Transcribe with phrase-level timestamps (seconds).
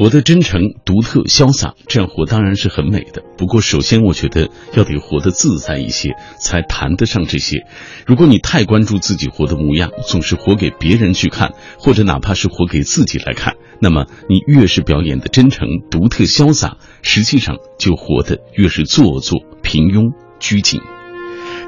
[0.00, 3.22] 活得真诚、独特、潇洒，这样活当然是很美的。
[3.36, 7.66] 不过，首先我觉得要得活得自在一些，才谈得上这些。
[8.06, 20.80] 如果你太关注自己活的模样，总是活给别人去看，或者哪怕是活给自己来看，那么你越是表演的真诚、独特、潇洒，实际上就活得越是做作、平庸、拘谨。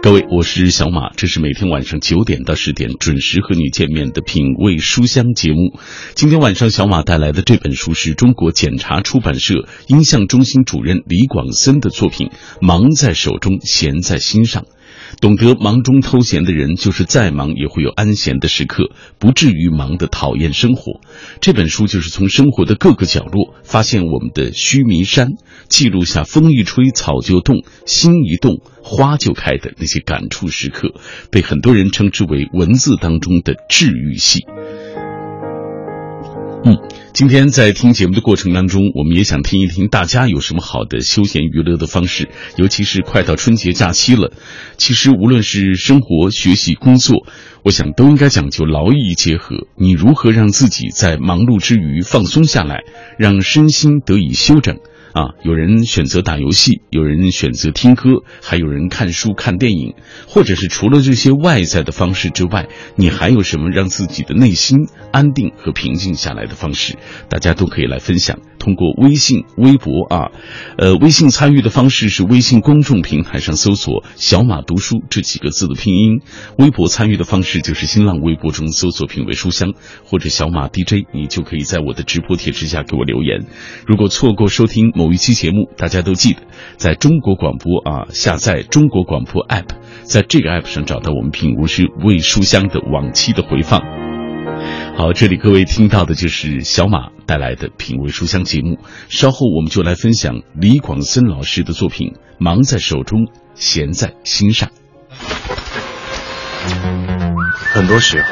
[0.03, 5.79] 各位，我是小马，这是每天晚上九点到十点准时和你见面的品味书香节目。
[6.17, 14.65] 今天晚上小马带来的这本书是中国检察出版社音像中心主任李广森的作品《忙在手中，闲在心上》。
[15.21, 21.01] 懂得忙中偷闲的人，就是再忙也会有安闲的时刻，不至于忙得讨厌生活。
[21.41, 25.29] 这本书就是从生活的各个角落发现我们的须弥山，
[25.69, 30.95] 记录下风一吹草就动，心一动花就开的那些感触时刻，
[31.31, 34.41] 被很多人称之为文字当中的治愈系。
[36.65, 36.79] 嗯，
[37.13, 44.33] 今天在听节目的过程当中，我们也想听一听大家有什么好的休闲娱乐的方式，尤其是快到春节假期了。
[44.77, 47.27] 其实无论是生活、学习、工作，
[47.65, 49.67] 我想都应该讲究劳逸结合。
[49.77, 52.85] 你如何让自己在忙碌之余放松下来，
[53.19, 54.79] 让身心得以休整？
[55.13, 59.95] 啊，有人选择打游戏，有人选择听歌，还有人看书、看电影，
[60.27, 66.97] 或者是除了这些外在的方式之外，你还有什么让自己的内心安定和平静下来的方式？
[67.29, 68.39] 大家都可以来分享。
[68.59, 70.31] 通过微信、微博啊，
[70.79, 76.21] 呃，微信参与的方式是微信公众平台上搜索“小马读书”这几个字的拼音；
[76.57, 79.75] 微博参与的方式就是新浪微博中搜索“品味书香”
[80.07, 83.47] 或者“小马 DJ”，你就可以在我的直播帖之下给我留言。
[83.85, 86.43] 如果错过收听某一期节目，大家都记得
[86.77, 89.67] 在中国广播啊下载中国广播 app，
[90.05, 93.81] 在这个 app 上找到我们品无师味书香的往期的回放。
[94.97, 98.79] 好，这里各位听到的就是小马带来的品味书香节目。
[99.09, 104.69] 稍后我们就来分享李广森老师的作品《忙在手中，闲在心上》。
[107.73, 108.29] 很多时候，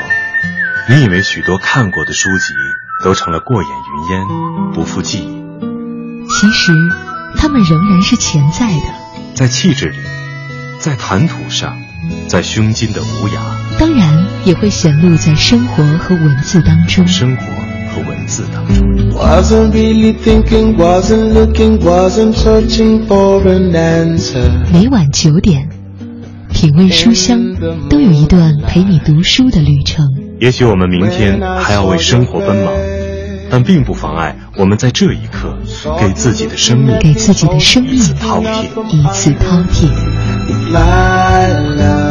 [0.88, 2.54] 你以为许多看过的书籍
[3.03, 5.40] 都成了过眼云烟，不复记忆。
[6.32, 6.72] 其实，
[7.36, 8.84] 他们仍然是潜在的，
[9.34, 9.98] 在气质里，
[10.78, 11.76] 在谈吐上，
[12.28, 13.41] 在胸襟的无涯。
[13.78, 17.06] 当然，也会显露在生活和文字当中。
[17.06, 17.44] 生活
[17.92, 18.88] 和文字当中。
[24.72, 25.68] 每晚九点，
[26.54, 27.38] 品味书香，
[27.91, 30.06] 都有一段陪你读书的旅程。
[30.41, 32.72] 也许我们明天还要为生活奔忙，
[33.50, 35.59] 但并不妨碍我们在这一刻
[35.99, 39.66] 给自己的生命，给自己的生命一次饕餮，一次饕
[40.72, 42.09] 餮。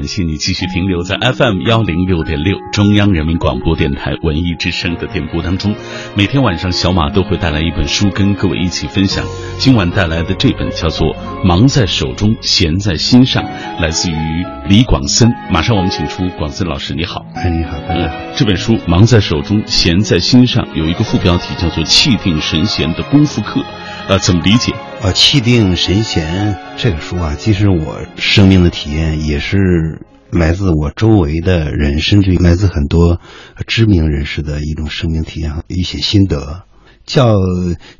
[0.00, 5.74] 感谢你继续停留在 FM 幺零六点六中央人民广播电台文艺之声的电波当中。
[6.14, 9.22] 每天晚上，小马都会带来一本书跟各位一起分享。
[9.58, 13.44] 今晚带来的这本叫做《忙在手中，闲在心上》，
[13.82, 14.14] 来自于
[14.70, 15.30] 李广森。
[15.52, 17.26] 马上我们请出广森老师，你好。
[17.34, 18.14] 哎，你好，大家好。
[18.34, 23.62] 这本书《忙在手中，闲在心上》有一个副标题叫做“气定神闲的功夫课”，
[24.08, 24.72] 呃，怎么理解？
[25.02, 29.56] 啊，气定神闲这个书啊，其实我生命的体验也是
[30.30, 33.18] 来自我周围的人，甚至于来自很多
[33.66, 36.64] 知名人士的一种生命体验一些心得。
[37.06, 37.34] 叫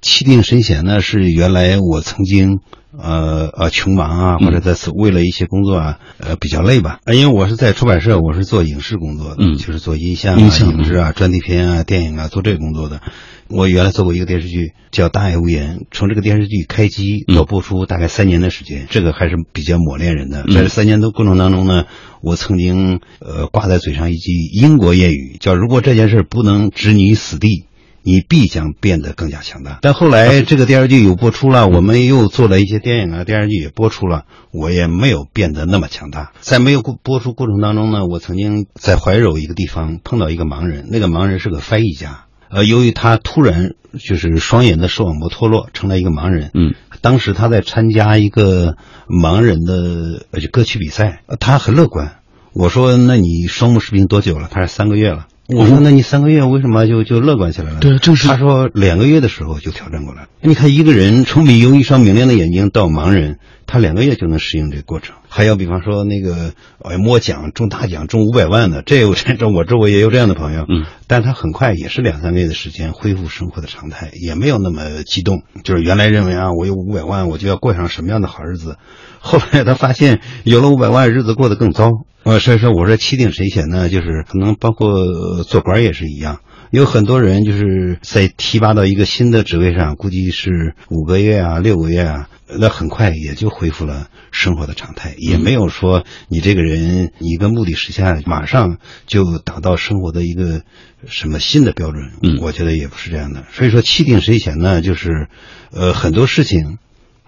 [0.02, 2.60] 气定神闲呢，是原来我曾经
[2.96, 7.00] 呃呃穷忙啊，或者在此为了一些工作啊，呃比较累吧。
[7.12, 13.00] 因为我是在出版社，我是做影视工作的，嗯就是做音像啊、影视啊、专题片啊、电影啊，做这个工作的。
[13.48, 20.44] 我原来做过一个电视剧叫《大爱无言》，从这个电视剧开机到播出大概三年的时间，这个还是比较磨练人的。
[20.54, 21.86] 在这三年的过程当中呢，
[22.22, 27.64] 我曾经呃挂在嘴上一句英国谚语，叫“如果这件事不能置你于死地”。
[28.02, 29.78] 你必将变得更加强大。
[29.82, 36.32] 但后来这个电视剧有播出了，我们又做了一些电影啊，电视剧也播出了，我也没有变得那么强大。
[36.40, 42.24] 在没有播出过程当中呢，我曾经在怀柔一个地方碰到一个盲人，那个盲人是个翻译家。
[42.48, 46.50] 呃，由于他突然就是双眼的视网膜脱落，成了一个盲人。
[46.54, 48.76] 嗯，当时他在参加一个
[49.08, 52.16] 盲人的呃歌曲比赛，他很乐观。
[52.52, 60.28] 我说：“那你双目失明多久了？”他说：“三个月了。”我说：“那你三个月为什么就就乐观起来了？”对，正是他说两个月的时候就调整过来了。
[60.40, 65.16] 你看一个人从有一双明亮的眼睛到盲人，他两个月就能适应这个过程。
[65.28, 66.52] 还有比方说那个
[66.82, 75.42] 哎摸奖中大奖中五百万的，这有这我周围也有这样的朋友，嗯，但他很快也是两三个月的时间恢复生活的常态，也没有那么激动。
[75.62, 78.76] 就是原来认为啊，我有五百万，我就要过上什么样的好日子，
[79.20, 81.90] 后来他发现有了五百万，日子过得更糟。
[82.22, 86.40] 呃，所以说我说气定神闲呢，就是可能包括做官也是一样。
[86.70, 98.76] 有很多人就是在提拔到一个新的职位上，估计是五个月啊、六个月啊，那很快也就恢复了生活的常态，也没有说你这个人一个目的实现，马上
[99.06, 100.62] 就达到生活的一个
[101.08, 102.12] 什么新的标准。
[102.22, 103.44] 嗯，我觉得也不是这样的。
[103.50, 105.26] 所以说，气定神闲呢，就是
[105.72, 106.78] 呃很多事情，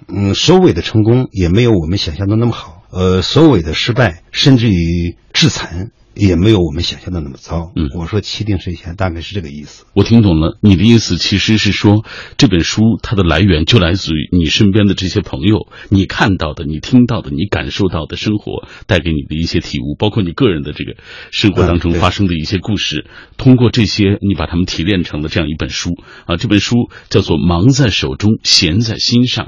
[0.07, 5.91] 嗯，收尾的成功也没有我们想象的那么好，呃，所谓的失败，甚至于致残。
[6.15, 7.73] 也没有我们想象的那么糟。
[7.75, 9.87] 嗯，我说气定神闲，大概是这个意思。
[9.95, 12.05] 我听懂了，你的意思其实是说，
[12.37, 20.97] 这本书它的来源就来自于你身边的这些朋友，你看到的、你听到的、你感受到的生活带给你的一些体悟，包括你个人的这个
[21.31, 23.07] 生活当中发生的一些故事。
[23.39, 25.93] 通过这些，你把它们提炼成了这样一本书
[26.27, 26.37] 啊。
[26.37, 29.47] 这本书叫做《忙在手中，闲在心上》。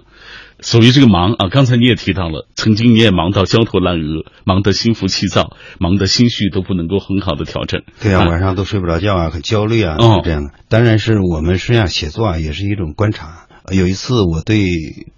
[0.65, 7.83] 所谓这个忙啊，刚才你也提到了，曾经你也忙到焦头烂额，忙得心浮气躁，忙得心绪都不能够很好的调整。
[8.01, 10.53] 对啊，晚上都睡不着觉啊，很焦虑啊，是这样的。
[10.71, 13.47] 当然是我们实际上写作啊，也是一种观察。
[13.71, 14.65] 有一次我对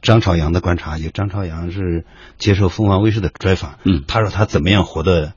[0.03, 2.05] 张朝阳的观察，就张朝阳是
[2.39, 5.35] 接受凤凰卫视的专访，嗯，他说他怎么样活的，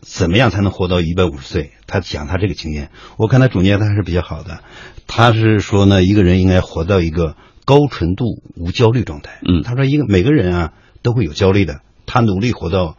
[0.00, 1.72] 怎么样才能活到一百五十岁？
[1.86, 4.60] 他讲他这个经验，我看他总结的还是比较好的。
[5.06, 7.36] 他是说呢，一个人应该活到一个。
[7.70, 9.38] 高纯度无焦虑状态。
[9.46, 10.72] 嗯，他说一个每个人啊
[11.02, 12.96] 都会有焦虑的，他努力活到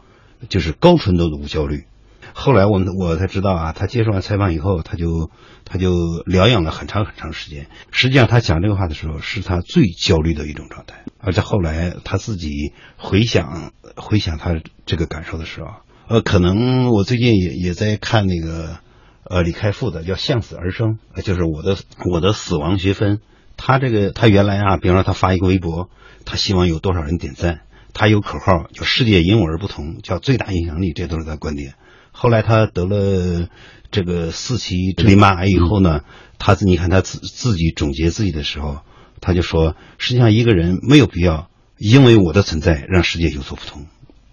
[0.47, 1.83] 就是高纯度的无焦虑。
[2.31, 5.29] 后来我们我才知道啊，他接受完采访以后，他就
[5.65, 5.91] 他就
[6.25, 7.67] 疗养了很长很长时间。
[7.91, 11.03] 实际上他讲这个话的时候，是他最焦虑的一种状态。
[11.19, 15.67] 而且后来他自己回想回想他这个感受的时候，
[16.07, 18.77] 呃，可能我最近也也在看那个
[19.25, 21.75] 呃李开复的叫《向死而生》，就是我的
[22.09, 23.19] 我的死亡学分。
[23.63, 25.87] 他这个，他原来啊，比方说他发一个微博，
[26.25, 27.61] 他希望有多少人点赞。
[27.93, 31.75] 他有口号叫“世界因我而不同”，叫最大影响力，这都是他观点。
[32.11, 33.47] 后来他得了
[33.91, 36.01] 这个四期淋巴癌以后呢，
[36.39, 38.79] 他自你看他自自己总结自己的时候，
[39.19, 43.85] 他就说：实际上一个人没有必要因为我的存在让世界有所不同，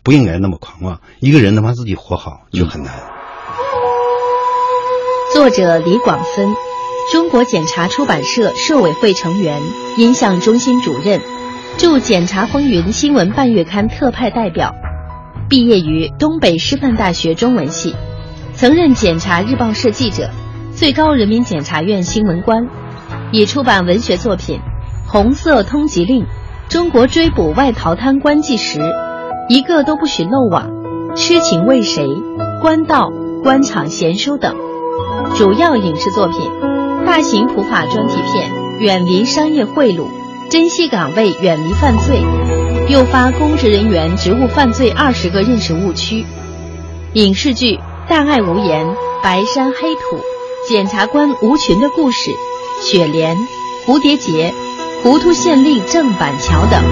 [0.03, 1.03] 不应该那么狂妄。
[1.21, 2.95] 一个人能把自己活好就很难。
[5.35, 6.68] 作者李广芬。
[7.11, 9.63] 中国检察出版社社委会成员、
[9.97, 11.23] 音像中心主任，
[11.79, 14.75] 驻《检察风云》新闻半月刊特派代表，
[15.49, 17.95] 毕业于东北师范大学中文系，
[18.53, 20.29] 曾任检察日报社记者、
[20.75, 22.69] 最高人民检察院新闻官，
[23.33, 24.61] 已出版文学作品
[25.11, 26.25] 《红色通缉令》
[26.69, 28.81] 《中国追捕外逃贪官纪实》
[29.49, 30.69] 《一个都不许漏网》
[31.17, 32.05] 《痴情为谁》
[32.61, 33.09] 《官道》
[33.43, 34.55] 《官场闲书》等，
[35.37, 36.39] 主要影视作品。
[37.09, 38.51] 大型普法专题片
[38.81, 40.11] 《远离商业贿赂，
[40.51, 42.19] 珍惜岗位，远离犯罪》，
[42.91, 46.27] 诱发公职人员职务犯罪二十个认识误区。
[47.15, 47.77] 影视剧
[48.11, 48.87] 《大爱无言》
[49.23, 50.17] 《白山黑土》
[50.69, 52.31] 《检察官吴群的故事》
[52.87, 53.35] 《雪莲》
[53.87, 54.51] 《蝴蝶结》
[55.03, 56.85] 《糊涂县令郑板桥》等。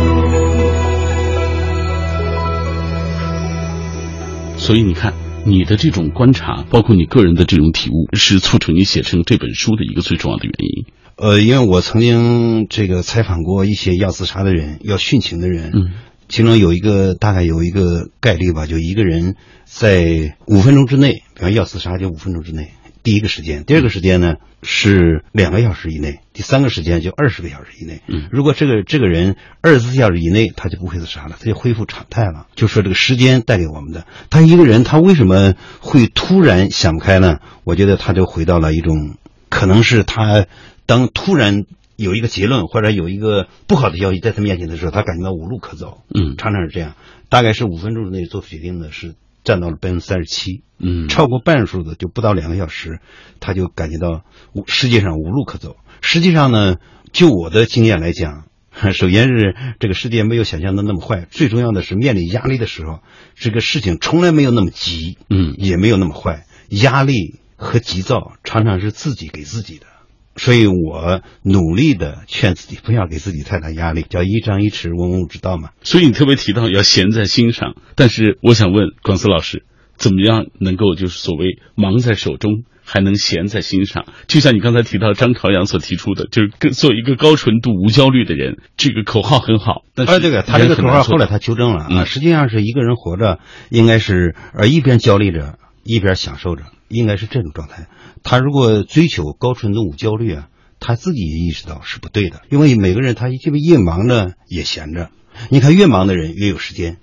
[4.56, 5.25] 所以你看。
[5.46, 10.86] 你的这种观察，包括你个人的这种体悟，是促成你写成这本书的一个最重要的原因。
[11.16, 15.92] 呃，因为我曾经这个采访过一些要自杀的人、要殉情的人，嗯，
[16.28, 22.72] 其中有一个大概有一个概率吧，就一个人在五分钟之内，比方要自杀就五分钟之内。
[23.06, 24.34] 第一个时间，第二个时间呢
[24.64, 28.02] 是两个小时以内，第三个时间就二十个小时以内。
[28.08, 32.48] 嗯，如果这个这个人二十四小时以内，他就不会自杀了，他就恢复常态了。
[32.56, 37.38] 就说这个时间带给我们的，他一个人他为什么会突然想不开呢？
[37.62, 39.14] 我觉得他就回到了一种，
[39.50, 40.46] 可能是他
[40.84, 41.62] 当突然
[41.94, 45.98] 有一个结论或者有一个不好的消息在他面前的时候，他感觉到无路可走。
[46.12, 46.96] 嗯，常常是这样，
[47.28, 49.14] 大概是五分钟之内做出决定的是。
[49.46, 52.98] 占到了百分之三十七，嗯，超过半数的就不到两个小时，
[53.40, 54.24] 他就感觉到
[54.66, 55.76] 世界上无路可走。
[56.02, 56.76] 实际上呢，
[57.12, 58.44] 就我的经验来讲，
[58.92, 62.98] 首先是这个世界没有想象的那么坏，最重要的是面临压力的时候，
[63.36, 66.44] 这个事情从来没有那么急，嗯，也没有那么坏。
[66.68, 69.86] 压力和急躁常常是自己给自己的。
[70.36, 75.70] 所以我努力的劝自己不要给自己太大压力，叫一张一弛，文武之道嘛。
[75.82, 79.64] 所以你特别提到要闲在心上，但是我想问广思老师，
[79.96, 84.04] 怎么样能够就是所谓忙在手中，还能闲在心上。
[84.26, 89.84] 就像你刚才提到张朝阳所提出的，就是做一个高纯度、无焦虑的人，这个口号很好。
[89.94, 93.40] 但是这个他这个口号后来他纠正了啊，实际上是一个人活着
[93.70, 97.86] 应该是呃一边焦虑着一边享受着，应该是这种状态。
[98.28, 100.48] 他如果追求高纯度、无焦虑啊，
[100.80, 105.10] 他自己也意识到是不对的，因为每个人他这个越忙着也闲着。
[105.48, 106.96] 你看，越忙的人越有时间。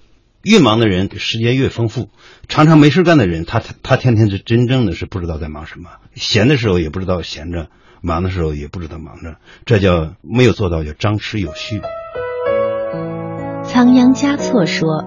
[0.43, 2.09] 越忙的人时间越丰富，
[2.49, 7.69] 常常没事干的人，他他他天天是真正的是不知道在忙什么，闲的时候也不知道闲着，
[8.01, 11.79] 忙的时候也不知道忙着，这叫没有做到叫张弛有序。
[13.63, 15.05] 仓央嘉措说：“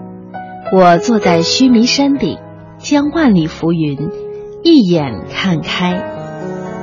[0.72, 2.38] 我坐在须弥山顶，
[2.78, 3.98] 将万里浮云
[4.68, 6.02] 一眼看开，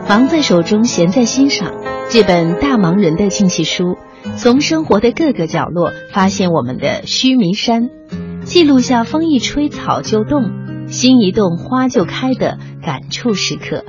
[0.07, 1.73] 忙在手中，闲在心上。”
[2.09, 3.97] 这本大忙人的静气书，
[4.37, 7.89] 从生活的各个角落发现我们的须弥山。
[8.45, 13.83] 记录下风一吹草就动，心一动花就开的感触时刻，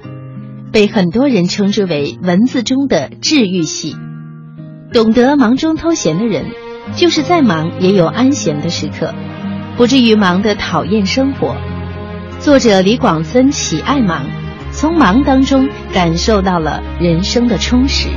[0.72, 3.94] 被很多人称之为文字中的治愈系。
[4.92, 6.46] 懂得忙中偷闲的人，
[6.96, 9.14] 就是再忙也有安闲的时刻，
[9.76, 11.54] 不至于忙得讨厌生活。
[12.44, 14.22] 作者李广森喜爱忙，
[14.70, 18.10] 从忙当中感受到了人生的充实。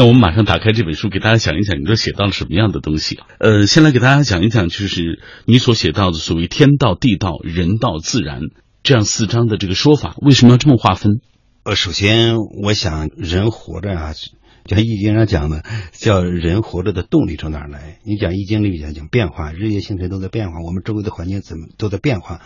[0.00, 3.18] 那我们马上打开这本书，给大家讲一讲，你都写到了什么样的东西？
[3.38, 8.40] 呃，先来给大家讲一讲，就是你所写到的所谓天道、地道、人道、自然
[8.82, 11.20] 这样四章的这个说法，为什么要这么划分？
[11.64, 14.14] 呃，首先我想，人活着啊，
[14.64, 17.98] 就像易经上讲的，叫人活着的动力从哪儿来？
[18.02, 22.40] 你讲易经里面讲变化，日月星辰都在变化，我们周围的环境怎么都在变化。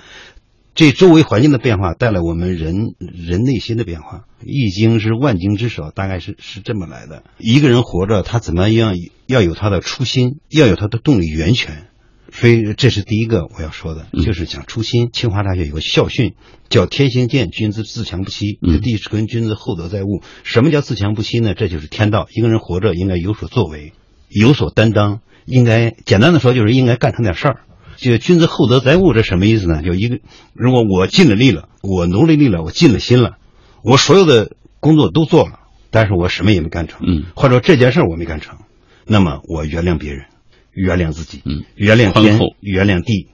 [0.75, 7.23] 这周围环境的变化带来我们人人内心的变化，易经是万经之首，大概是是这么来的。
[7.39, 11.87] 一个人活着，他怎么样要有他的初心，要有他的动力源泉。
[12.33, 15.11] 所以这是第一个我要说的，就是讲初心。
[15.13, 16.35] 清华大学有个校训，
[16.69, 21.55] 叫“天行健，君子自强不息；地是根，君子厚德载物。”什么叫自强不息呢？
[21.55, 22.27] 这就是天道。
[22.35, 23.93] 一个人活着应该有所作为，
[24.29, 27.61] 有所担当，应该简单的说就是应该干成点事儿。
[27.97, 29.83] 就君子厚德载物，这什么意思呢？
[29.83, 30.19] 就一个，
[30.53, 33.37] 如果我尽了力了，我努力力了，我尽了心了，
[33.83, 35.61] 我所有的工作都做了，
[35.91, 38.59] 但是我什么也没干成，嗯，或者这件事我没干成，
[39.07, 40.27] 那么我原谅别人，
[40.73, 43.29] 原谅自己，嗯，原谅天，原谅地，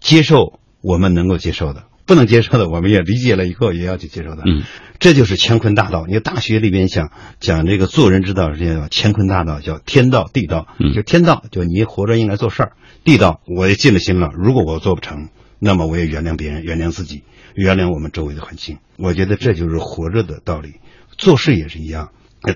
[0.00, 4.62] 接受我们能够接受的，不能接受的，我们也理解了以后也要去接受的，嗯，
[4.98, 6.06] 这就是乾坤大道。
[6.08, 12.72] 你大学里边讲讲这个做人之道，是叫乾坤大道，叫天道地道，就天道，就你活着应该做事儿。
[13.04, 14.30] 地道，我也尽了心了。
[14.34, 15.28] 如果我做不成，
[15.60, 17.22] 那么我也原谅别人，原谅自己，
[17.54, 18.78] 原谅我们周围的环境。
[18.96, 20.74] 我觉得这就是活着的道理。
[21.16, 22.10] 做事也是一样。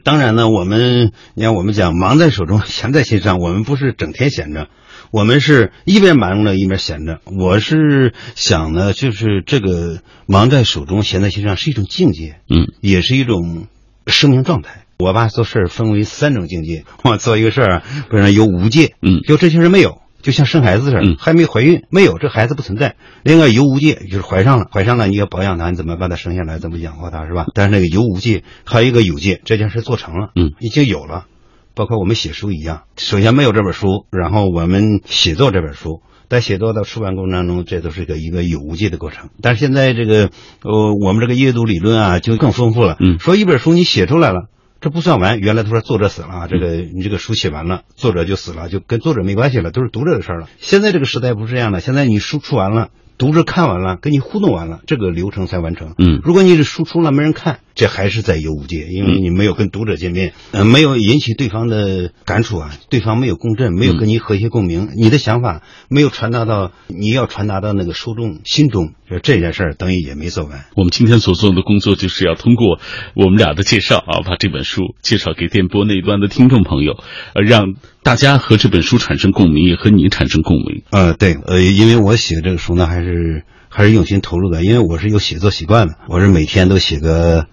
[0.04, 3.38] 当然呢，我们你看，我们讲忙在手中，闲在心上。
[3.38, 4.68] 我们不是整天闲着，
[5.12, 7.20] 我们是一边忙着一边闲着。
[7.26, 13.66] 我是想呢，就是这个忙在手中，闲在心上是一种境界，嗯，也是一种
[14.06, 14.86] 生命状态。
[14.98, 16.84] 我把做事分为三种境界。
[17.04, 20.00] 我做一个事儿，不然有无界，嗯，就这些人没有。
[20.22, 22.94] 就像生孩子似的，还没怀孕，没有这孩子不存在。
[23.22, 27.46] 另外有无界就是怀上了，怀上了你要保养它，你怎么把它生下来，怎么养活它，是吧？
[27.54, 31.26] 但是那个有无界还有一个有界，这件事做成了，嗯，已经有了。
[31.74, 39.30] 包括我们写书一样，首先没有这本书，然后我们写作这本书，在写作到出版过程当中，这都是个一个有无界的过程。
[39.40, 40.30] 但是现在这个
[40.62, 42.96] 呃，我们这个阅读理论啊，就更丰富了。
[43.00, 44.48] 嗯，说一本书你写出来了。
[44.80, 50.48] 这不算完，原来他说作者死了啊，这个你这个书写完了，作者就死了，就跟作者没关系了，都是读者的事了。
[50.58, 52.88] 现在这个时代不是这样的，现在你书出完了，
[53.18, 55.94] 读者看完了，跟你互动完了，这个流程才完成。
[55.98, 68.92] 嗯，如果你是输出了没人看，这还是在有无界，因为你没有跟读者见面，呃，没有引起对方的感触啊，对方没有共振，没有跟你和谐共鸣，你的想法没有传达到你要传达到那个受众心中。
[69.20, 70.64] 这件事儿等于也没做完。
[70.76, 72.78] 我们今天所做的工作，就是要通过
[73.14, 76.98] 我们俩的介绍啊，把这本书介绍给电波那一端的听众朋友，
[77.34, 80.82] 呃，让大家和这本书产生共鸣，也和你产生共鸣。
[80.90, 87.46] 呃，对，呃，因为我写这个书呢，还是还是用心投入的，因为我是有写作习惯的，我是每天都写个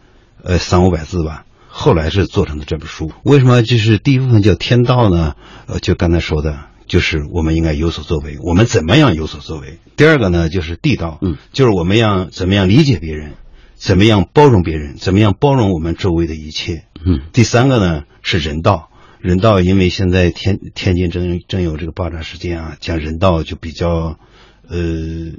[0.44, 1.46] 呃三五百字吧。
[1.68, 3.12] 后来是做成的这本书。
[3.24, 5.36] 为什么就是第一部分叫天道呢？
[5.68, 6.66] 呃，就刚才说的。
[6.89, 9.77] 就是我们应该有所作为，我们怎么样有所作为？
[9.96, 13.34] 第二个呢，就是地道，嗯，就是我们要怎么样理解别人，
[13.75, 17.22] 怎么样包容别人，怎么样包容我们周围的一切，嗯。
[17.31, 18.89] 第三个呢是人道，
[19.22, 24.17] 人道，因为现在天天津正正有这个爆炸事件啊，讲人道就比较，
[24.67, 24.77] 呃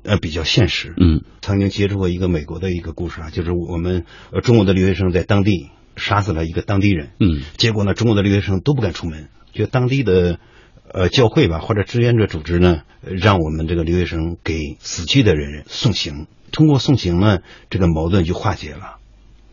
[0.04, 0.94] 呃比较现实。
[0.96, 7.10] 嗯，曾经接触过一个美国的一个故事啊，就是我们呃中国的留学生在当地杀死了一个当地人。
[7.18, 10.38] 嗯，结果呢，中国的留学生都不敢出门，就当地的
[10.92, 16.26] 呃教会吧或者志愿者组织呢，让我们这个留学生给死去的人送行。
[16.52, 17.38] 通过送行呢，
[17.70, 18.96] 这个矛盾就化解了。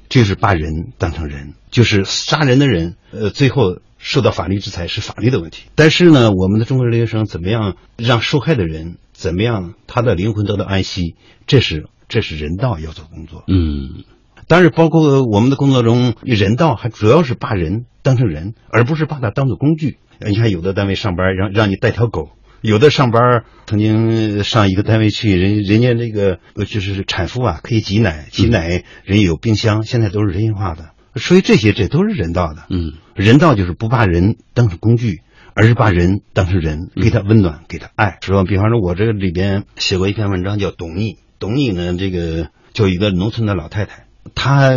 [0.09, 5.63] 就是把人当成人，就是杀人的人，呃，最后受到法律制裁是法律的问题。
[5.75, 11.15] 但是呢，我们的中国留学生怎么样让受害的人怎么样他的灵魂得到安息，
[11.45, 13.43] 这是这是人道要做工作。
[13.47, 14.05] 嗯，
[14.47, 19.97] 当然，包括我们的工作中，人道还主要是把人当成人，而不是把它当做工具。
[20.25, 22.29] 你看，有的单位上班让让你带条狗。
[22.61, 32.63] 有的上班曾经上一个单位去，人人家那个就是产妇啊，可以挤奶，挤奶人有冰箱，现在都是人性化的，所以这些这都是人道的。
[32.71, 35.21] 嗯，人道就是不把人当成工具，
[35.53, 38.17] 而是把人当成人，给他温暖，给他爱。
[38.21, 38.43] 是吧？
[38.43, 44.69] 比方说，我这个里边写过一篇文章叫《懂你》，懂你呢，这个就一个农村的老太太，她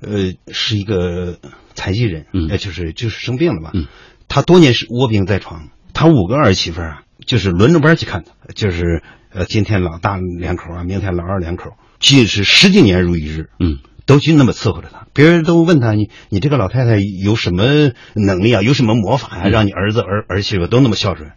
[0.00, 1.38] 呃是一个
[1.74, 3.86] 残疾人，嗯，就是就是生病了吧，嗯，
[4.28, 7.02] 他多年是卧病在床，他五个儿媳妇啊。
[7.24, 15.06] 就是轮着班去看他，就是呃，今天老大两口啊，明天老二两口，即使十几年如一日，嗯，都去那么伺候着他。
[15.12, 18.60] 别人都问他，你你这个老太太有什么能力啊？
[18.60, 19.48] 有什么魔法呀？
[19.48, 21.30] 让你儿子儿儿媳妇都那么孝顺？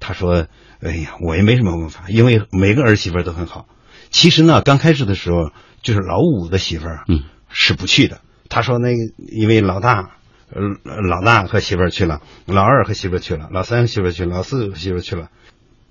[0.00, 0.48] 他说
[0.82, 3.66] ：“哎呀，我也没什么魔法，因为每个儿媳妇都很好。
[4.10, 8.20] 其实呢，刚开始的时候，就是老五的媳妇儿，嗯，是不去的。
[8.48, 10.10] 他说那个，因为老大。”
[10.52, 10.60] 呃，
[11.00, 15.28] 老大和媳妇儿去了，老二和媳妇儿去了，老三媳妇儿去，老四媳妇儿去了，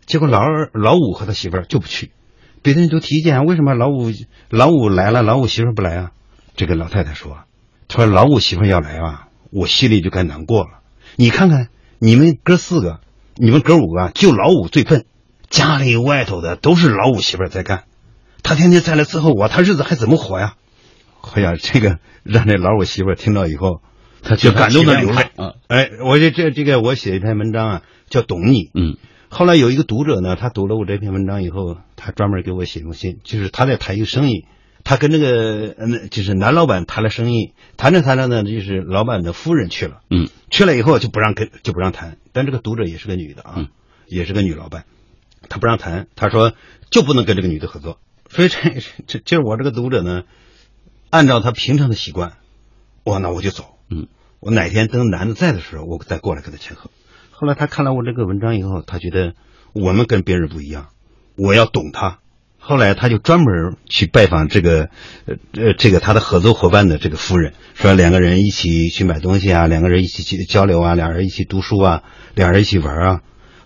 [0.05, 2.11] 结果老二、老五和他媳妇儿就不去。
[2.61, 4.11] 别的人都提意见，为什么老五
[4.49, 6.11] 老五来了，老五媳妇儿不来啊？
[6.57, 7.37] 这个老太太说
[7.87, 10.81] ：“她说老五媳妇儿要来啊，我心里就该难过了。
[11.15, 12.99] 你看看你们哥四个，
[13.35, 15.05] 你们哥五个，就老五最笨，
[15.49, 17.85] 家里外头的都是老五媳妇儿在干，
[18.43, 20.55] 他天天再来伺候我，他日子还怎么活呀？”
[21.33, 23.81] 哎呀，这个让这老我媳妇儿听到以后。
[24.21, 25.53] 他就感动的流泪啊！
[25.69, 28.65] 哎，我这这这个我写一篇文章啊，叫《懂你》。
[28.73, 28.97] 嗯，
[29.29, 34.43] 后来有一个读者呢，他读了我这篇文章以后，他专门给我写封信，就是他在谈一个生意，
[34.83, 40.01] 他跟那个嗯，就是男老板谈了生意，谈着谈着呢，就是老板的夫人去了。
[40.09, 43.69] 嗯，去了以后就不让跟就不让谈，但这个读者也是个女的啊，
[44.05, 44.83] 也是个女老板，
[45.47, 46.51] 她不让谈，她说
[46.89, 47.99] 就不能跟这个女的合作。
[48.29, 48.57] 所以这
[49.07, 50.23] 这就是我这个读者呢，
[51.09, 52.33] 按照他平常的习惯，
[53.03, 53.75] 我那我就走。
[53.89, 54.07] 嗯，
[54.39, 56.91] 我哪天等男的在的时候，我再过来跟他签合。
[57.31, 59.33] 后来他看了我这个文章以后，他觉得
[59.73, 60.89] 我们跟别人不一样，
[61.35, 62.19] 我要懂他。
[62.61, 64.89] 后来他就专门去拜访这个
[65.25, 72.03] 呃呃这个他的合作伙伴的这个夫人，说两个人一起去买东西啊，两个人一起去交流啊，两人一起读书啊，
[72.35, 73.21] 两人一起玩啊。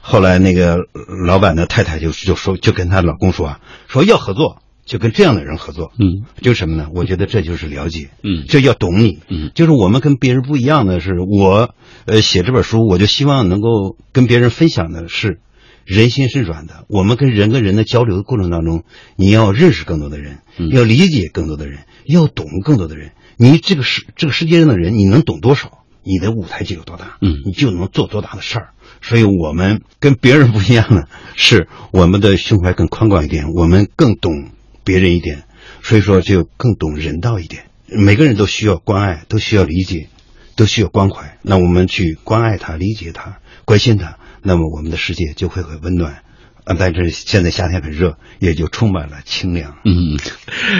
[0.05, 0.77] 后来那个
[1.25, 4.59] 老板的太太就就说就跟她老公说啊，说要合作。
[4.85, 6.89] 就跟这样的人合作，嗯，就是什么呢？
[6.93, 15.39] 我觉得这就是了解，嗯，这要懂你，嗯，就是我们跟别人不一样的是，我呃写这本书，我就希望能够跟别人分享的是，
[15.85, 16.83] 人心是软的。
[16.89, 18.83] 我们跟人跟人的交流的过程当中，
[19.15, 20.39] 你要认识更多的人，
[20.69, 23.13] 要理解更多的人，要懂更多的人。
[23.37, 28.69] 你这个世这个世界上的人，你能懂多少，你的舞台就有多大，嗯，你就能做多大的事儿。
[29.01, 34.51] 所以我们跟别人不一样的是，我们的胸怀更宽广一点，我们更懂。
[34.85, 35.43] 别人一点，
[35.81, 37.67] 所以说就更懂人道一点。
[37.87, 40.09] 每个人都需要关爱，都需要理解，
[40.57, 41.37] 都需要关怀。
[41.41, 46.21] 那我们去关爱他、理解他、关心他，那么我们的世界就会很温暖。
[46.65, 49.75] 啊，但是现在夏天很热，也就充满了清凉。
[49.83, 50.17] 嗯，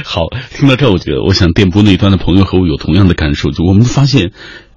[0.06, 4.32] 好，听到这，我觉得我想电波那端的朋友和我有同样的感受，就我们发现，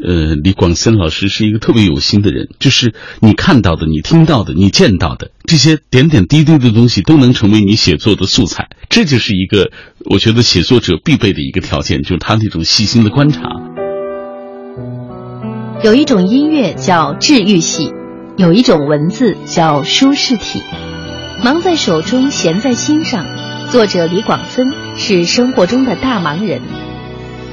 [0.05, 8.69] 呃，李广森老师是一个特别有心的人，就是你看到的、你听到的、你见到的这些点点滴滴的东西，都能成为你写作的素材。
[8.88, 9.71] 这就是一个
[10.11, 13.42] 我觉得写作者必备的一个条件，就是他那种细心的观察。
[15.85, 17.92] 有一种音乐叫治愈系，
[18.37, 20.62] 有一种文字叫舒适体。
[21.44, 23.27] 忙在手中，闲在心上。
[23.70, 26.62] 作者李广森是生活中的大忙人，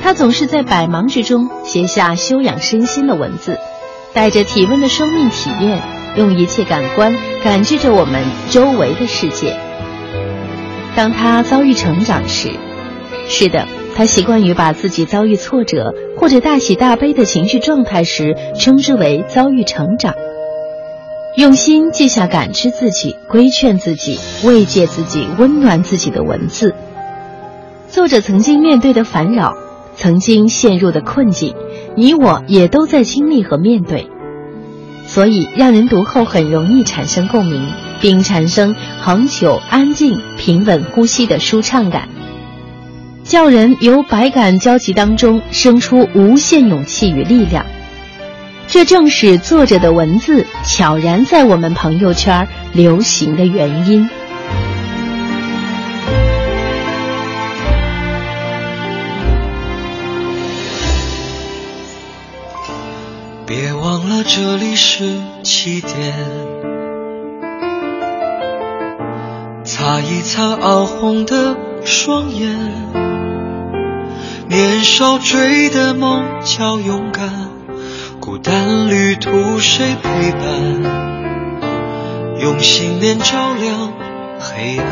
[0.01, 3.57] 他总是在百忙之中写下修养身心的文字，
[4.13, 5.81] 带着体温的生命体验，
[6.15, 9.57] 用一切感官感知着我们周围的世界。
[10.95, 12.51] 当他遭遇成长时，
[13.27, 20.13] 是的，他习惯于把自己遭遇挫折或者大喜大悲的情绪状态时，称之为遭遇成长。
[21.35, 26.75] 用心记下感知自己、规劝自己、慰藉自己、温暖自己的文字。
[27.89, 29.55] 作者曾经面对的烦扰，
[29.95, 31.55] 曾经陷入的困境，
[31.95, 34.07] 你我也都在经历和面对，
[35.07, 37.65] 所以让人读后很容易产生共鸣，
[37.99, 42.09] 并产生恒久、安静、平稳呼吸的舒畅感，
[43.23, 47.65] 叫人由百感交集当中生出无限勇气与力量。
[48.73, 54.09] 这正是作者的文字悄然在我们朋友圈流行的原因。
[63.45, 66.15] 别忘了这里是起点，
[69.63, 71.55] 擦一擦熬红的
[71.85, 72.49] 双眼，
[74.47, 77.42] 年少追的梦叫勇敢。
[78.25, 80.39] 孤单旅途谁陪伴？
[82.39, 83.91] 用信念照亮
[84.39, 84.87] 黑暗。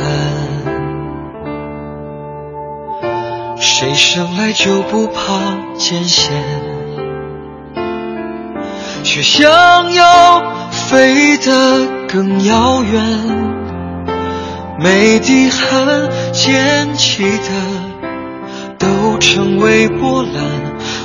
[3.57, 5.39] 谁生来就不怕
[5.77, 6.33] 艰险？
[9.01, 13.01] 却想要飞得更遥远。
[14.77, 17.49] 每滴汗溅起的，
[18.77, 20.33] 都成为波澜。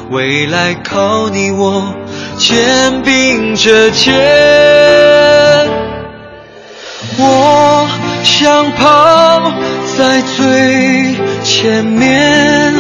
[0.09, 1.93] 未来靠你我。
[2.38, 4.14] 肩并着肩，
[7.18, 7.88] 我
[8.22, 9.53] 想跑
[9.96, 12.75] 在最前面，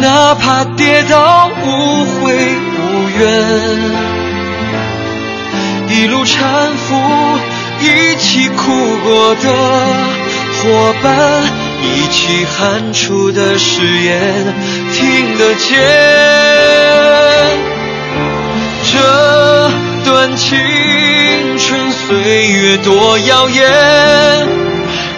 [0.00, 2.34] 哪怕跌倒无悔
[2.78, 3.20] 无怨。
[5.90, 6.38] 一路搀
[6.76, 6.96] 扶，
[7.80, 9.52] 一起哭过的
[10.56, 11.44] 伙伴，
[11.82, 14.54] 一起喊出的誓言，
[14.92, 15.78] 听得见。
[18.82, 19.70] 这
[20.04, 20.58] 段青
[21.58, 24.48] 春岁月多耀眼，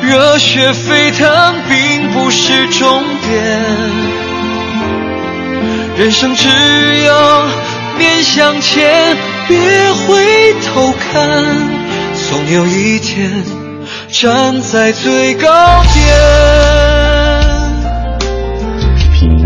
[0.02, 3.62] 热血沸腾并不是终点，
[5.96, 6.48] 人生只
[7.04, 7.46] 有
[7.98, 9.16] 面向前，
[9.48, 9.58] 别
[9.92, 11.42] 回头看，
[12.28, 13.44] 总有一天
[14.10, 15.48] 站在最高
[15.94, 17.21] 点。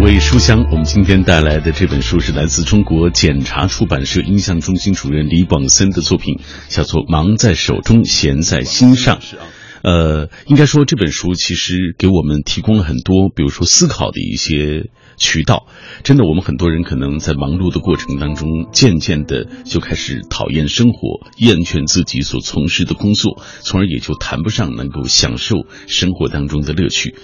[0.07, 6.38] 为书香，我们今天带来的这本书是来自中国检察出版社音像中心主任李广森的作品，
[6.69, 9.19] 叫做《忙在手中，闲在心上》。
[9.83, 15.66] 呃，应该说这本书其实给我们提供了很多，比如说思考的一些渠道。
[16.05, 27.16] 真的，我们很多人可能在忙碌的过程当中，渐渐的就开始讨厌生活，厌倦自己所从事的工作，从而也就谈不上能够享受生活当中的乐趣。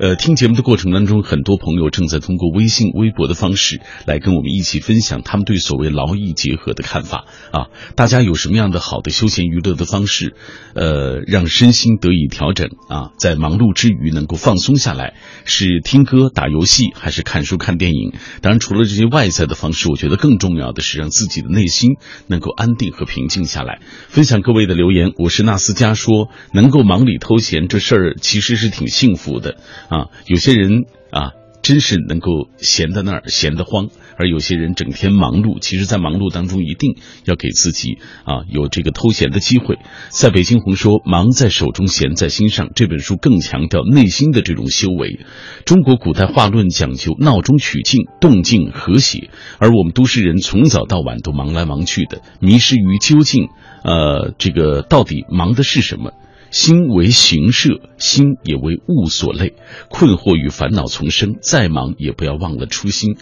[0.00, 7.66] 呃，听节目的过程当中，很多朋友正在通过微信、微博的方式来跟我们一起分享他们对所谓劳逸结合的看法啊。
[7.96, 10.34] 大家有什么样的好的休闲娱乐的方式，
[10.74, 15.12] 呃，让身心得以调整啊，在忙碌之余能够放松下来？
[15.44, 18.14] 是听歌、打游戏，还是看书、看电影？
[18.40, 21.90] 当然，除了这些外在的方式，我觉得更重要的是让自己的内心
[22.26, 23.82] 能够安定和平静下来。
[24.08, 29.58] 分享各位的留言，我是纳斯佳说，能够忙里偷闲这事儿其实是挺幸福的。
[29.90, 39.76] 啊，有些人啊，真是能够闲在那儿，闲得慌；而有些人整天忙碌，其实，在忙碌当中，一定要给自己啊有这个偷闲的机会。
[40.08, 42.70] 在北京红说，忙在手中，闲在心上。
[42.74, 45.20] 这本书更强调内心的这种修为。
[45.66, 53.48] 中国古代画论讲究闹中取静，动静和谐，而我们都市人从早到晚都忙来忙去的，迷失于究竟，
[53.84, 56.12] 呃，这个到底忙的是什么？
[56.50, 59.54] 心为形设，心也为物所累，
[59.88, 63.16] 困惑与烦恼丛生，再忙也不要忘了初心，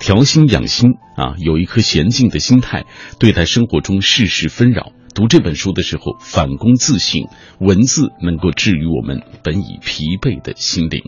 [0.00, 2.84] 调心养心啊，有一颗娴静的心态，
[3.18, 4.92] 对待生活中世事纷扰。
[5.14, 7.28] 读这本书的时候，反躬自省，
[7.60, 11.02] 文字能够治愈我们本已疲惫的心灵。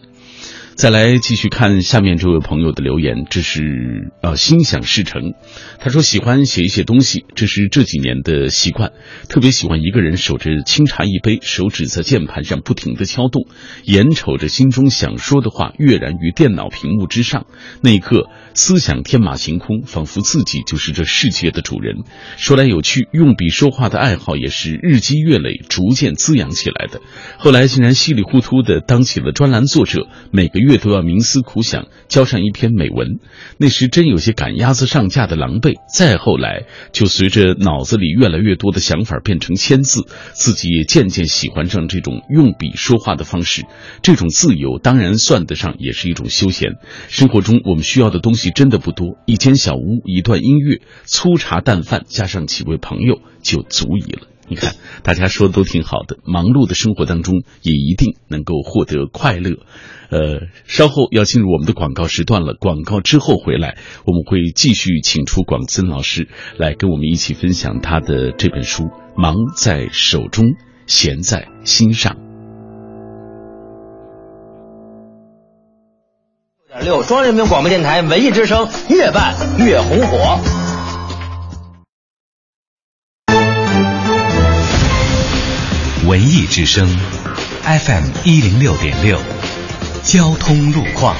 [0.76, 5.34] 再来继续看下面这位朋友的留言，这是呃心想事成，
[5.78, 8.90] 他说喜欢写一些东西，这是这几年的习惯，
[9.28, 13.46] 特别喜欢一个人守着清茶一杯，手指在键盘上不停的敲动，
[13.84, 17.46] 眼瞅着心中想说的话跃然于电脑屏幕之上，
[17.80, 21.98] 那一刻思想天马行空，仿佛自己就是这世界的主人。
[22.36, 27.00] 说来有趣，用笔说话的爱好也是日积月累逐渐滋养起来的，
[27.38, 30.63] 后来竟然稀里糊涂的当起了专栏作者，每个。
[30.63, 33.18] 月都要冥思苦想交上一篇美文，
[33.58, 35.74] 那时真有些赶鸭子上架的狼狈。
[35.94, 43.64] 再后来，就随着脑子里越来越多的想法变成签字，自己也渐渐喜欢上这种用笔说话的方式。
[44.02, 46.72] 这种自由当然算得上也是一种休闲。
[47.08, 54.33] 生活中我们需要的东西真的不多，一间小屋，一段音乐，粗茶淡饭，加上几位朋友就足矣了。
[54.46, 56.18] 你看，大家说的都挺好的。
[56.24, 59.56] 忙碌的生活当中，也一定能够获得快乐。
[60.10, 62.54] 呃，稍后要进入我们的广告时段了。
[62.60, 66.28] 广告之后回来，我们会继续请出广森老师
[66.58, 68.84] 来跟我们一起分享他的这本书
[69.16, 70.44] 《忙在手中，
[70.86, 72.16] 闲在心上。
[76.80, 80.63] 六点六，中央人民广播电台文艺之声，越办越红火。
[86.06, 86.86] 文艺之声
[87.62, 89.18] ，FM 一零六点六，
[90.02, 91.16] 交通路况。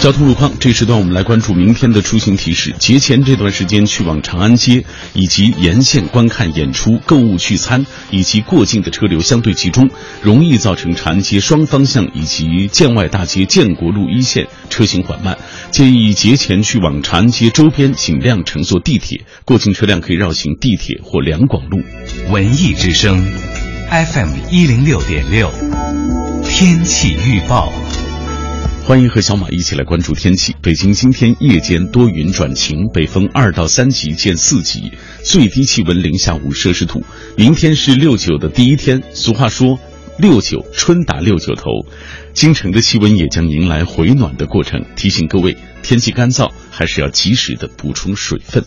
[0.00, 2.72] 交通路况，这时段我们来关注明天的出行提示。
[2.78, 9.90] 节前这段时间去往长安街以及沿线观看演出、购物、聚餐以及过境的车流相对集中，
[10.22, 15.36] 容易造成长安街双方向以及建外大街建国路一线车行缓慢。
[15.72, 21.82] 建议节前去往长安街周边尽量乘坐地铁，过境车辆可以绕行地铁或两广路。
[22.30, 23.26] 文艺之声
[23.90, 25.50] ，FM 一零六点六，
[26.48, 27.72] 天气预报。
[28.88, 30.56] 欢迎和小马一起来关注天气。
[30.62, 34.90] 北京今天夜间多云转晴，北风二到三级见四级，
[35.22, 37.04] 最低气温零下五摄氏度。
[37.36, 39.78] 明天是六九的第一天，俗话说
[40.16, 41.64] “六九春打六九头”，
[42.32, 44.82] 京城的气温也将迎来回暖的过程。
[44.96, 48.64] 提醒各位，天气干燥，还是要及时的补充水分。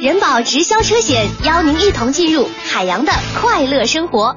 [0.00, 4.36] 人保直销车险邀您一同进入海洋的快乐生活。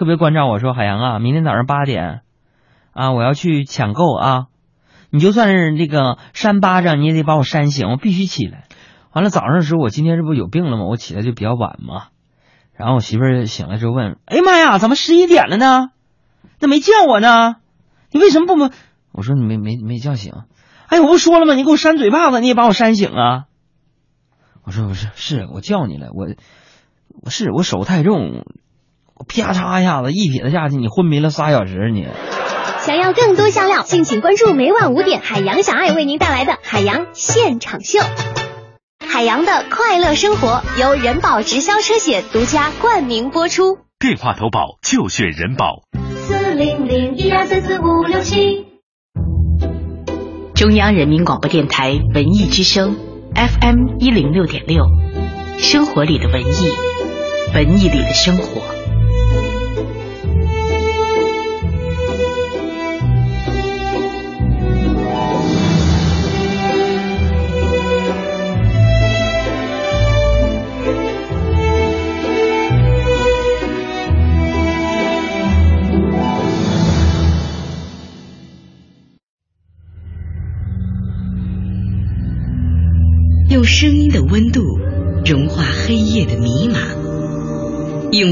[0.00, 2.22] 特别关照我说：“海洋啊，明天早上八点，
[2.94, 4.46] 啊，我要去抢购啊，
[5.10, 8.64] 你就算是这个扇巴掌，你也得把我扇醒，我必须起来。”
[9.12, 10.84] 完了早上的时候，我今天这不有病了吗？
[10.86, 12.04] 我起来就比较晚嘛。
[12.72, 15.90] 然后我媳妇儿醒来之后问：“哎呀妈呀，怎么十一点了呢？
[16.60, 17.56] 那没叫我呢？
[18.10, 18.74] 你为什么不？”
[19.12, 20.32] 我说：“你没没没叫醒。”
[20.88, 21.52] 哎，我不说了吗？
[21.52, 23.44] 你给我扇嘴巴子，你也把我扇醒啊。
[24.64, 26.28] 我说不是，是我叫你了，我
[27.22, 28.46] 我是我手太重，
[29.28, 32.06] 啪嚓一下子一撇子下去，你昏迷了仨小时，你。
[32.80, 37.98] 想要更多香料，敬请关注每晚五点海洋小爱为您带来的海洋现场秀。
[39.06, 43.78] 海洋的快乐生活由人保直销车险独家冠名播出。
[43.98, 45.82] 电话投保就选人保。
[46.16, 48.66] 四零零一二三四五六七。
[50.54, 52.96] 中央人民广播电台文艺之声。
[53.34, 54.84] FM 一零六点六，
[55.58, 56.72] 生活里的文艺，
[57.54, 58.79] 文艺里的生活。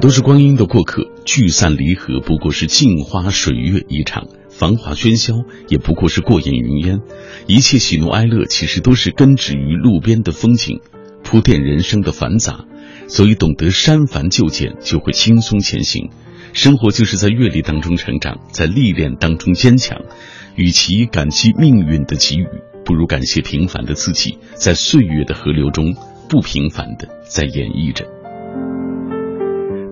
[0.00, 5.34] 都是光阴的过客，聚散离合不过是镜花水月一场，繁华喧嚣
[5.68, 7.00] 也不过是过眼云烟。
[7.46, 10.80] 一切喜怒哀乐，其实都是根植于路边的风景，
[11.22, 12.64] 铺垫人生的繁杂。
[13.08, 16.10] 所以，懂得删繁就简，就会轻松前行。
[16.54, 20.00] 生活就是在阅历当中成长，在历练当中坚强。
[20.56, 22.46] 与其感激命运的给予，
[22.84, 25.94] 不如感谢平凡的自己，在岁月的河流中，
[26.28, 28.19] 不平凡的在演绎着。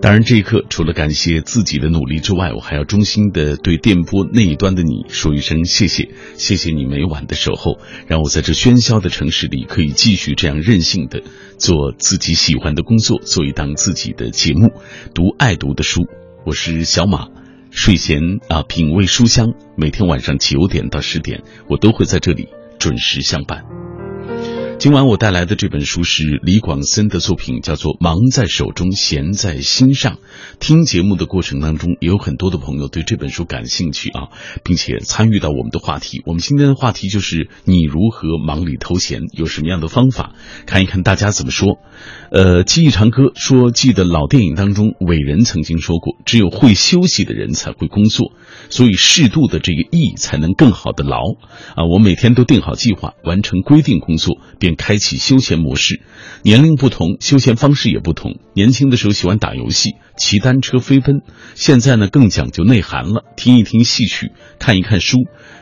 [0.01, 11.23] 当然，这一刻除了感谢自己的努力之外，我还要衷心的对电波那一端的你说一声谢谢，谢谢你每晚的守候，让我在这喧嚣的城市里可以继续这样任性的
[11.59, 14.71] 做自己喜欢的工作，做一档自己的节目，
[15.15, 16.07] 读爱读的书。
[16.47, 17.27] 我是小马，
[17.73, 23.78] 睡前啊品味书香，每天晚上九点到十点，我都会在这里准时相伴。
[24.79, 30.15] 今晚我带来的这本书是李广森的作品，叫做《忙在手中，闲在心上》。
[30.61, 34.29] 听节目的过程当中，也有很多的朋友对这本书感兴趣啊，
[34.63, 36.23] 并且参与到我们的话题。
[36.27, 40.35] 我们今天的话题就是你如何忙里偷闲，有什么样的方法？
[40.65, 41.81] 看一看大家怎么说。
[42.31, 48.33] 呃，记忆长歌说，记得老电影当中伟人曾经说过，只有会休息的人才会工作，
[48.71, 51.19] 所以适度的这个逸才能更好的劳
[51.75, 51.83] 啊。
[51.93, 54.39] 我每天都定好计划，完成规定工作，
[54.77, 56.01] 开启休闲模式。
[56.43, 58.39] 年龄不同，休闲方式也不同。
[58.55, 61.23] 年轻的时候喜欢打游戏、骑单车、飞奔，
[61.55, 65.19] 现在呢更讲究内涵了，听一听戏曲，看一看书，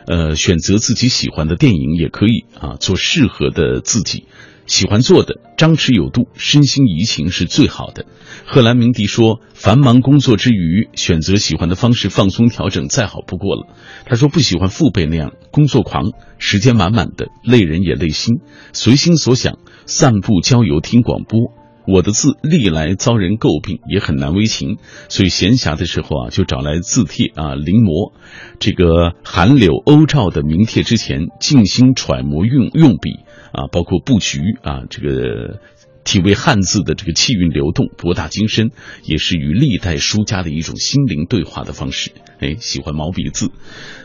[0.06, 4.24] 呃，选择自己喜欢的电影也可以啊，做适合的自己。
[4.66, 8.04] 喜欢做的，张弛有度，身心怡情是最好的。
[8.44, 13.68] 赫兰明迪说：“繁忙工作之余，选择喜欢的方式放松调整，再好不过了。”
[14.06, 18.40] 他说：“不喜欢父辈那样工作狂，时间满满的，累人也累心。
[18.72, 21.52] 随心所想，散步、郊游、听广播。
[21.88, 28.12] 我的字历来遭人诟病，也很难为情，所以闲暇的时候啊，就找来字帖啊临摹。
[28.58, 33.20] 这个寒柳欧照的名帖之前，静心揣摩用用笔。”
[33.56, 35.60] 啊，包括布局啊，这个
[36.04, 38.70] 体味汉字的这个气韵流动，博大精深，
[39.02, 42.12] 也是与历代书家的一种心灵对话的方式。
[42.38, 43.50] 哎，喜欢毛笔字。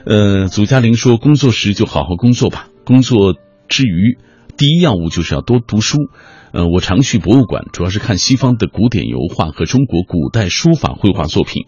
[0.05, 3.35] 呃，祖嘉玲说，工作时就好好工作吧，工作
[3.67, 4.17] 之余，
[4.55, 5.97] 第一要务就是要多读书。
[6.53, 11.65] 呃，我常去博物馆，主要是看西方的古典油画和中国古代书法绘画作品。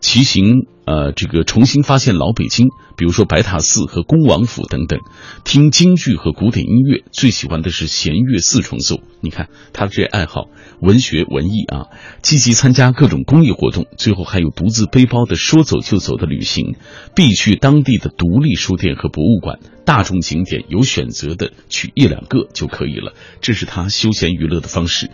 [0.00, 5.00] 骑行，呃，这个重新发现老北京，比如说白塔寺和恭王府等等。
[5.44, 9.00] 听京剧和古典音乐，最喜欢的是弦乐四重奏。
[9.20, 10.44] 你看他的这爱好，
[10.80, 11.86] 文学文艺啊，
[12.22, 13.86] 积极参加各种公益活动。
[13.98, 16.76] 最后还有独自背包的说走就走的旅行，
[17.16, 19.58] 必去当地的独立书店和博物馆。
[19.84, 25.10] 大众景点有选择的去一两个就可以了，这是他休闲娱乐的方式。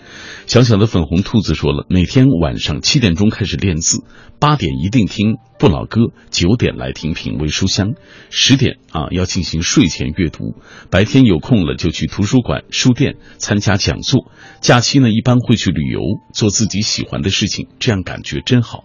[0.47, 4.03] 小小的粉红兔子说了，每天晚上七点钟开始练字，
[4.39, 7.95] 八点一定听不老歌，九点来听品味书香，
[8.31, 10.57] 十点啊要进行睡前阅读。
[10.91, 16.01] 白天有空了就去图书馆、书店参加讲座，假期呢一般会去旅游，
[16.35, 18.83] 做自己喜欢的事情，这样感觉真好。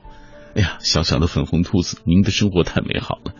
[0.54, 3.34] 哎呀，小小的粉红兔子，您的生活太美好了。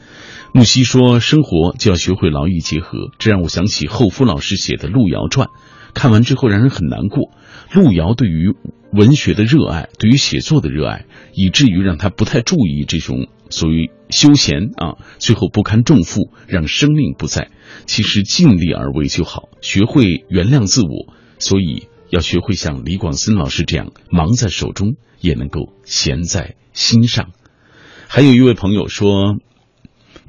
[0.52, 5.48] 木西说：“生活就要学会劳逸结合。”这让我想起厚夫老师写的《路遥传》，
[5.94, 7.30] 看完之后让人很难过。
[7.72, 8.56] 路遥对于
[8.92, 17.50] 文学的热爱，对于写作的热爱，以至于让他不太注意这种所谓休闲啊，最后不堪重负，让生命不在。
[17.86, 21.14] 其实尽力而为就好，学会原谅自我。
[21.40, 27.32] 所以要学会像李广森老师这样，忙在手中也能够闲在心上。
[28.08, 29.38] 还有一位朋友说。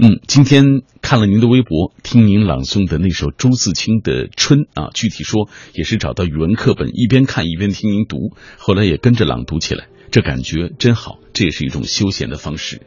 [0.00, 12.80] 嗯，今天看了您的微博，听您朗诵的那首朱自清的《春》啊，具体说也是找到语文课本，一边看一边听您读，后来也跟着朗读起来，这感觉真好，这也是一种休闲的方式，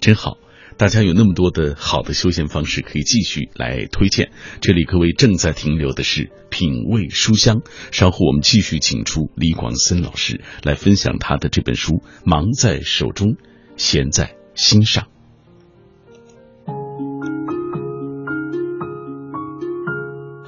[0.00, 0.38] 真好。
[0.76, 4.32] 大家有那么多的好的休闲方式可以继续来推荐。
[4.60, 7.60] 这里各位正在停留的是品味书香，
[7.92, 11.92] 稍后我们继续请出李广森老师来分享他的这本书
[12.24, 13.36] 《忙在手中，
[13.76, 15.04] 闲在心上》。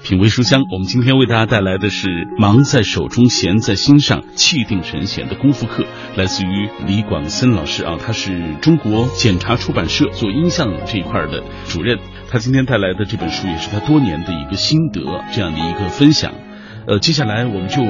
[0.09, 2.09] 品味书香，我们今天为大家带来的是
[2.41, 5.85] “忙在手中，闲在心上，气定神闲”的功夫课，
[6.17, 11.99] 来自于李广森老师啊，他是中国检察出版社做音像这一块的主任。
[12.31, 15.03] 他今天带来的这本书也是他多年的一个心得，
[15.35, 16.33] 这样的一个分享。
[16.87, 17.85] 呃，接下来我们就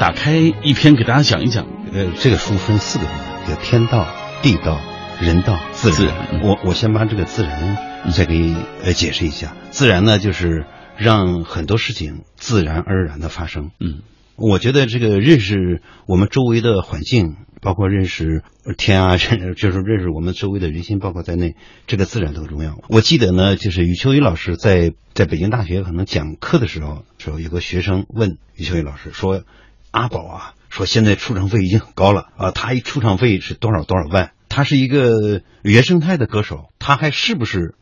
[0.00, 1.64] 打开一篇给大家讲一讲。
[1.92, 3.12] 呃，这个书分四个部
[3.46, 4.08] 分，叫天道、
[4.42, 4.80] 地道、
[5.20, 6.40] 人道、自然。
[6.42, 7.78] 我我先把这个自然
[8.10, 9.54] 再给呃解释一下。
[9.70, 10.66] 自然呢，就是。
[10.96, 13.70] 让很多事情自然而然的发生。
[13.80, 14.02] 嗯，
[14.36, 18.42] 我觉得这个认识我们周围的环境，包括认识
[18.76, 22.78] 天啊，认 就是认识我们周围的人心，包括在内，这个自然都重要。
[22.88, 29.44] 我记得呢，就是余秋雨老师在在北京大学可能讲课的时候，时候有个学生问余秋雨老师说
[29.90, 34.32] ：“阿宝啊，说现在出场费已经很高了啊，他一出场费是多少多少万？
[34.48, 37.74] 他是一个原生态的歌手，他还是不是？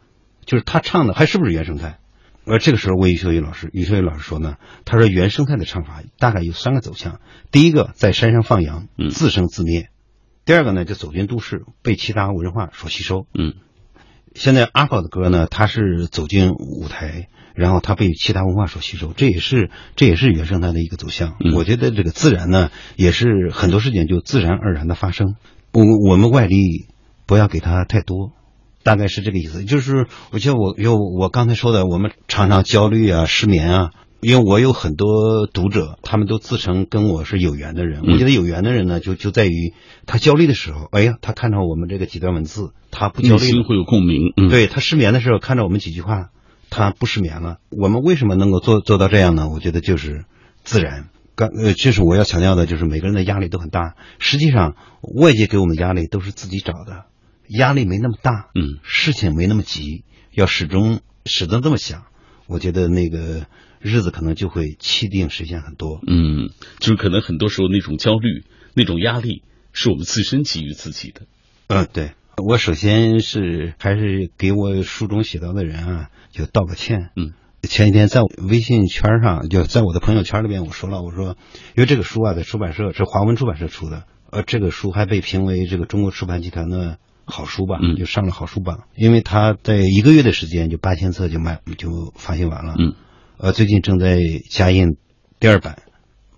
[0.47, 1.99] 就是他唱的还是不是原生态？”
[2.51, 7.21] 而这个时候，问余秋雨老师，余秋雨老师说呢，他说原生态的唱法大概有三个走向：
[7.53, 9.85] 第一个，在山上放羊，自生自灭；
[10.45, 13.27] 第二个呢，就走进都市，被其他文化所吸收。
[13.39, 13.55] 嗯，
[14.35, 21.37] 现在阿宝的歌呢，他是走进舞台，然后他被其他文化所吸收，这也是这也是原生态的一个走向。
[21.55, 25.37] 我觉得这个自然呢，也是很多事情就自然而然的发生，
[25.73, 26.89] 我我们外力
[27.27, 28.33] 不要给他太多。
[28.83, 38.03] 大概是这个意思，就是我觉得我有我刚才说的，我们常常焦虑啊、失眠啊，因为我有很多读者，他们都自称跟我是有缘的人。
[38.03, 39.75] 我觉得有缘的人呢，就就在于
[40.07, 44.33] 他焦虑的时候，哎呀，他看到我们这个几段文字，他不焦虑，心会有共鸣。
[44.37, 46.31] 嗯，对他失眠的时候，看到我们几句话，
[46.71, 47.59] 他不失眠了。
[47.71, 49.49] 我们为什么能够做做到这样呢？
[49.49, 50.25] 我觉得就是
[50.65, 51.09] 自然。
[51.37, 53.95] 刚呃，就是我要强调的，就是每个人的压力都很大。
[54.19, 57.07] 实际上，外界给我们的压力都是自己找的，
[57.59, 62.05] 压力没那么大，嗯，事情没那么急，要始终始终这么想。
[62.47, 63.47] 我觉得那个
[63.81, 66.01] 日子可能就会气定实现很多。
[66.07, 68.45] 嗯，就是可能很多时候那种焦虑、
[68.75, 69.43] 那种压力，
[69.73, 71.23] 是我们自身给予自己的。
[71.69, 72.13] 嗯，对。
[72.37, 77.11] 我首先是还是给我书中写到的人啊，就道个歉。
[77.17, 77.33] 嗯。
[77.63, 81.37] 前几天在微信圈上，就在我的朋友圈里边，我说了，我说，
[81.77, 86.99] 因为这个书啊，在出版社是华文出版社出的，呃，这个书还被评为这个中国出版集团的。
[87.31, 92.75] 好书吧，就上了好书榜，因为他在一个月的时间就八千册就卖就发行完了。
[92.79, 92.95] 嗯，
[93.39, 94.19] 呃，最近正在
[94.51, 94.97] 加印
[95.39, 95.83] 第二版。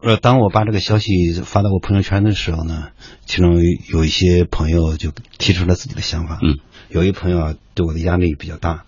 [0.00, 2.88] 呃，当我把这个消息发到我朋友圈的时候呢，
[3.24, 6.38] 其中有一些朋友就提出了自己的想法。
[6.42, 8.84] 嗯，有一朋友啊，对我的压力比较大，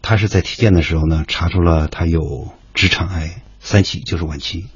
[0.00, 4.66] 他是在体检的时候呢，查出了他有直肠癌三期，就是晚期。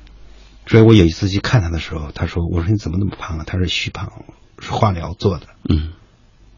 [0.66, 4.12] 所以我有一次去看他的时候，他说：“我说你怎么那么胖啊？”他说：“虚胖，
[4.60, 5.92] 是化疗做的。”嗯。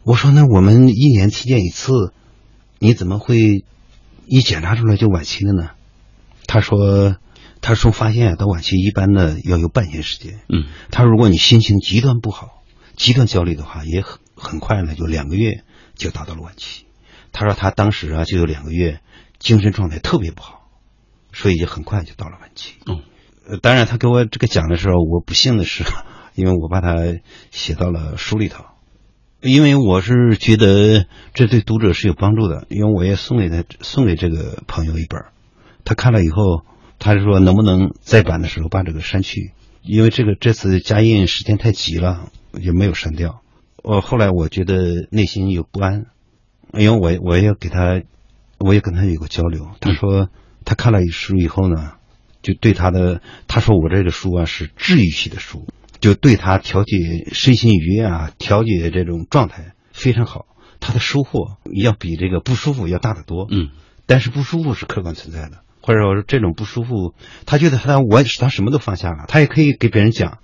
[0.03, 2.11] 我说那我们一年体检一次，
[2.79, 3.63] 你怎么会
[4.25, 5.69] 一检查出来就晚期了呢？
[6.47, 7.17] 他说，
[7.61, 10.39] 他说发现到晚期一般呢要有半年时间。
[10.49, 12.63] 嗯，他说如果你心情极端不好、
[12.95, 15.63] 极端焦虑的话，也很很快呢，就两个月
[15.95, 16.85] 就达到了晚期。
[17.31, 19.01] 他说他当时啊就有两个月
[19.37, 20.67] 精神状态特别不好，
[21.31, 22.73] 所以就很快就到了晚期。
[22.87, 23.03] 嗯，
[23.47, 25.83] 呃，当然他给我这个讲的时候，我不幸的是，
[26.33, 26.95] 因为我把他
[27.51, 28.65] 写到了书里头。
[29.41, 35.25] 因为我是觉得这对读者是有帮助的，因为我也送给他送给这个朋友一本，
[35.83, 36.63] 他看了以后，
[36.99, 43.41] 他是说能不能再版的时候把这个删去，因为这个这次加印时间太急了，也没有删掉。
[43.83, 46.05] 我后来我觉得内心有不安，
[46.73, 47.99] 因为我我也给他，
[48.59, 50.29] 我也跟他有个交流，他说
[50.65, 51.93] 他看了书以后呢，
[52.43, 55.65] 就对他的他说我这个书啊是治愈系的书。
[56.01, 56.97] 就对他调节
[57.31, 60.47] 身心愉悦啊，调节这种状态非常好，
[60.81, 63.47] 他的收获要比这个不舒服要大得多。
[63.49, 63.69] 嗯，
[64.07, 67.13] 但是不舒服是客观存在的，或者说这种不舒服，
[67.45, 70.39] 他觉得他我他什么都放下了，他也可以给别人讲。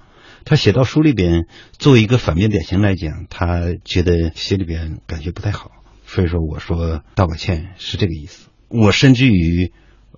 [0.45, 1.45] 他写到书里边，
[1.77, 5.71] 作为一个反面典型来讲，他觉得心里边感觉不太好，
[6.05, 8.47] 所以说我说道个歉是这个意思。
[8.69, 9.73] 我甚至于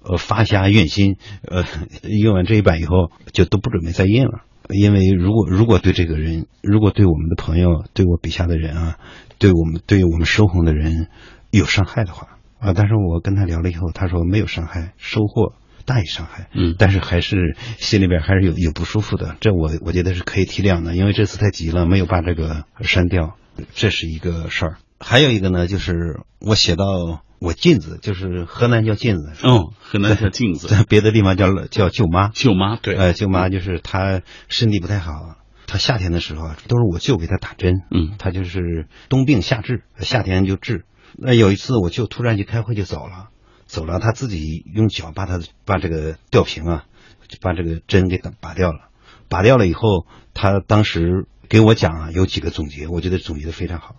[0.09, 1.63] 呃发下怨心，呃
[2.03, 4.41] 印完这一版以后就都不准备再印了。
[4.71, 8.97] 因为如果如果对这个人，如果对我们的朋友，对我笔下的人啊，
[9.39, 11.07] 对我们对我们收红的人
[11.49, 15.53] 有伤害的话啊，但是我跟他聊了以后，他说没有伤害，收获
[15.85, 16.49] 大于伤害。
[16.53, 23.37] 嗯，但是还是心里边还是有有不舒服的，这我我觉得是可以体谅的，因为这次太急了，没有把这个删掉，
[23.73, 24.77] 这是一个事儿。
[24.99, 26.85] 还有一个呢，就是我写到。
[27.39, 40.85] 我妗子就是河南叫妗子，嗯，河南叫妗子，在 别的地方叫叫舅妈，舅妈对，呃，舅妈就是她身体不太好，她夏天的时候都是我舅给她打针，嗯，她就是冬病夏治，夏天就治。
[41.17, 43.29] 那有一次我舅突然去开会就走了，
[43.65, 46.85] 走了，他自己用脚把他把这个吊瓶啊，
[47.27, 48.89] 就把这个针给打拔掉了，
[49.27, 53.95] 拔掉了以后，他当时给我讲啊，有几个总结，我觉得总结的非常好。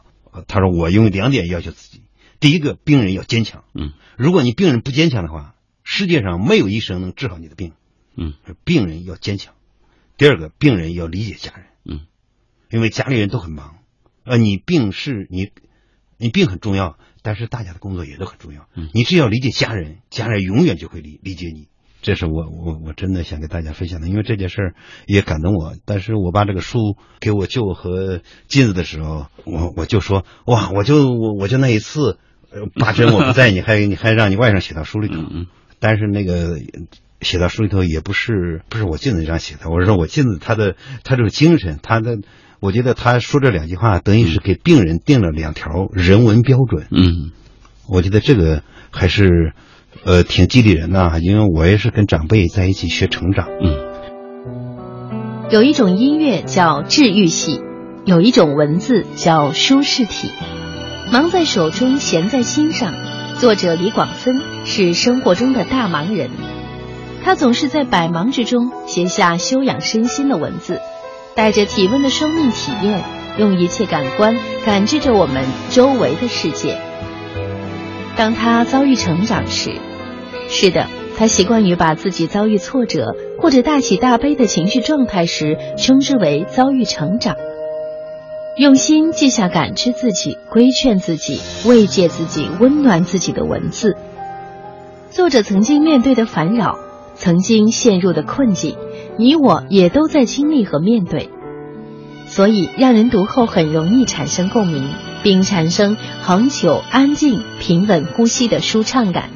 [0.46, 2.02] 他说我用两点要求自己。
[2.40, 3.64] 第一个，病人要坚强。
[3.74, 7.72] 嗯，如果你病人不坚强的话，世界上没有医生能治好你的病。
[8.16, 8.32] 嗯，
[8.64, 9.54] 病人要坚强。
[10.16, 11.66] 第二个，病人要理解家人。
[11.84, 12.00] 嗯，
[12.70, 13.76] 因为家里人都很忙。
[14.24, 15.50] 呃，你病是你，
[16.16, 18.68] 你病很重要，但是大家的工作也都很重要。
[18.74, 21.68] 嗯，你只要理解家人，家人永远就会理理解你。
[22.00, 24.74] 这是我我我真的想给大家分享的，因为这件事儿
[25.06, 25.76] 也感动我。
[25.84, 32.18] 但是我把这个书给我舅和金子的时候，我我就说哇，我就我我就那一次。
[32.78, 35.22] 八珍我不在，你还你还让你外甥写到书里头，
[35.78, 36.58] 但是那个
[37.20, 40.74] 写到书里头也不是不是我镜子这样写的，我是说我镜子他的
[41.04, 42.18] 他这个精神，他的
[42.60, 47.30] 我觉得他说这两句话等于是给病人定了两条人文标准，嗯，
[47.88, 49.52] 我觉得这个还是
[50.04, 57.60] 呃挺激励人的，因为我也是跟长辈在一起学成长，嗯，有一种音乐叫治愈系，
[58.04, 60.30] 有一种文字叫舒适体。
[61.12, 62.94] 忙在手中，闲在心上。
[63.40, 66.30] 作者李广森是生活中的大忙人，
[67.24, 70.80] 他总是在百忙之中写下修养身心的文字，
[71.34, 73.02] 带着体温的生命体验，
[73.38, 76.78] 用一切感官感知着我们周围的世界。
[78.16, 79.72] 当他遭遇成长时，
[80.48, 80.86] 是的，
[81.18, 87.34] 他习惯于把自己遭遇挫折或者大喜大悲的情绪状态时，称之为遭遇成长。
[88.56, 93.96] 用心记下感知自己、规劝自己、慰藉自己、温暖自己的文字。
[95.10, 96.76] 作者曾经面对的烦扰，
[97.14, 98.76] 曾经陷入的困境，
[99.16, 101.30] 你我也都在经历和面对，
[102.26, 104.88] 所以让人读后很容易产生共鸣，
[105.22, 109.30] 并产生恒久、安静、平稳呼吸的舒畅感，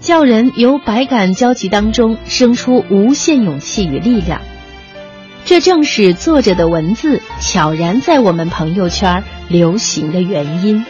[0.00, 4.42] 叫人由百感交集当中生出无限勇气与力量。
[5.46, 10.82] 这正是作者的文字悄然在我们朋友圈流行的原因。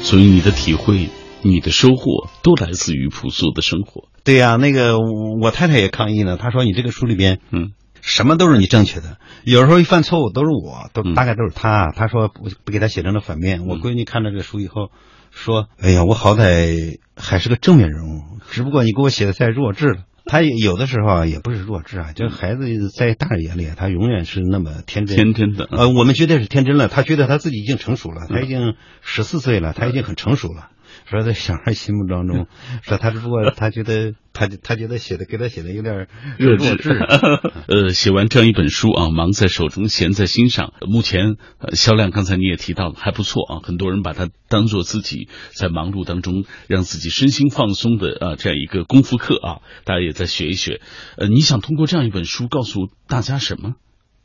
[0.00, 1.10] 所以你的体会、
[1.42, 4.08] 你的收获都来自于朴素的生活。
[4.24, 11.92] 对呀、那个我太太也抗议呢，她说你这个书里边，嗯，什么都是你正确的，有时候一犯错误都是我，都嗯大概都是她。
[11.94, 13.66] 她说不不给她写成了反面。
[13.66, 14.90] 我闺女看了这书以后
[15.32, 25.16] 说：“哎呀，我好歹还是个正面人物，只不过你给我写的太弱智了。”他有的时候啊，也不是弱智啊，就是孩子在大人眼里，他永远是那么天真。
[25.16, 30.68] 天真的呃，我们觉得是天真了，他觉得他自己已经成熟了，他已嗯经十四岁了，他已经很成熟了。
[31.06, 32.46] 说在小孩心目当中，
[32.82, 36.08] 说他只不过他觉得他他觉得写的给他写的有点
[36.38, 36.90] 弱弱智。
[37.68, 40.72] 呃，写完这样一本书啊，忙在手中，闲在心上。
[40.80, 43.60] 目前呃销量，刚才你也提到了，还不错啊。
[43.62, 50.80] 很多人把它当做自己在忙碌当中让自己身心放松的啊这样一个功夫课啊，大家也在学一学。
[51.16, 53.74] 呃，你想通过这样一本书告诉大家什么？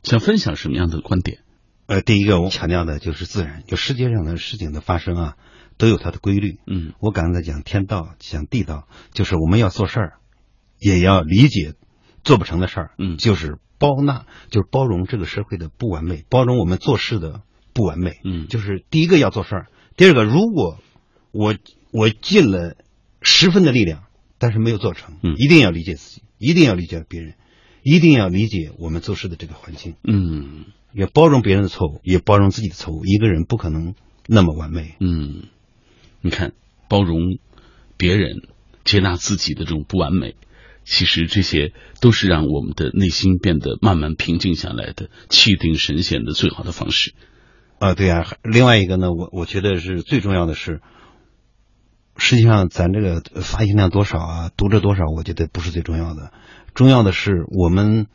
[0.02, 1.40] 想分享什么样的观点？
[1.86, 5.34] 呃，第一个我强调的就是自然，就世界上的事情的发生啊，
[5.78, 6.58] 都有它的规律。
[6.66, 10.12] 嗯，我刚才讲天道，讲地道，就是我们要做事儿，
[10.78, 11.74] 也要理解
[12.22, 12.90] 做不成的事儿。
[12.98, 18.18] 嗯就是包纳，就是包容这个社会的不完美，包容我们做事的不完美。
[18.24, 19.66] 嗯就是第一个要做事儿，
[19.96, 20.78] 第二个，如果
[21.30, 21.54] 我
[21.92, 22.76] 我尽了
[23.22, 24.04] 十分的力量，
[24.38, 27.34] 但是没有做成，嗯一定要理解自己，一定要理解别人，
[27.82, 29.94] 一定要理解我们做事的这个环境。
[30.02, 33.04] 嗯也包容别人的错误，也包容自己的错误。
[33.04, 33.94] 一个人不可能
[34.26, 34.96] 那么完美。
[35.00, 35.44] 嗯，
[36.28, 36.52] 你看，
[36.90, 37.38] 包容
[37.96, 38.42] 别人，
[38.84, 40.36] 接纳自己的这种不完美，
[40.84, 41.72] 其实这些
[42.02, 47.14] 都是让我们的内心变得慢慢平静下来的，气定神闲的最好的方式。
[47.78, 48.26] 啊，对啊。
[48.42, 50.82] 另外一个呢，我我觉得是最重要的是，
[52.18, 56.30] 实际上咱这个发行量多少啊，读者多少，我觉得不是最重要的，
[56.74, 58.06] 重要的是我们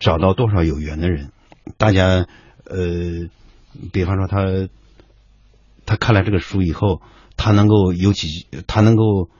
[0.00, 1.32] 找到多少有缘的人。
[1.76, 2.26] 大家
[2.64, 3.28] 呃，
[3.92, 4.70] 比方说他
[5.84, 7.02] 他看了这个书以后，
[7.38, 9.30] 他能够有几，他能够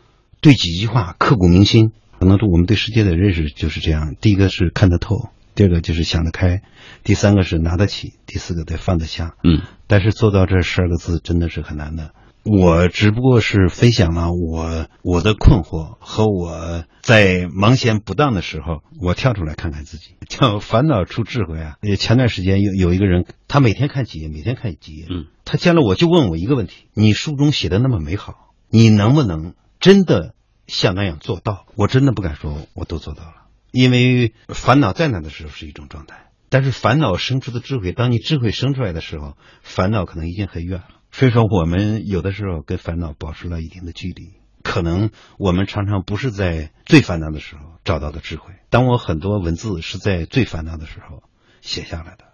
[0.40, 1.92] 对几句话刻骨铭心。
[2.18, 6.62] 可能说我们对世界的认识就是这样：第一个是看得透，第二个就是想得开，
[7.04, 9.34] 第三个是拿得起，第四个得放得下。
[9.44, 12.12] 嗯但是做到这十二个字真的是很难的。
[12.44, 21.76] 我只不过是分享了我我的困惑和我在忙闲不当的时候，我跳出来看看自己，叫烦恼出智慧啊。
[21.82, 30.34] 呃前段时间有有一个人，他每天看几页，每天看几页，嗯，他见了我就问我一个问题：你书中写的那么美好，你能不能真的
[30.66, 31.66] 像那样做到？
[31.74, 33.34] 我真的不敢说我都做到了，
[33.72, 36.26] 因为烦恼在那的时候是一种状态。
[36.50, 40.86] 但是烦恼生出的智慧，当你智慧生出来的时候，烦恼可能已经很远了。
[41.10, 44.34] 所以说，我们有的时候跟烦恼保持了一定的距离。
[44.62, 48.54] 可能我们常常不是在最烦恼的时候找到的智慧。
[48.68, 51.22] 当我很多文字是在最烦恼的时候
[51.62, 52.24] 写下来的，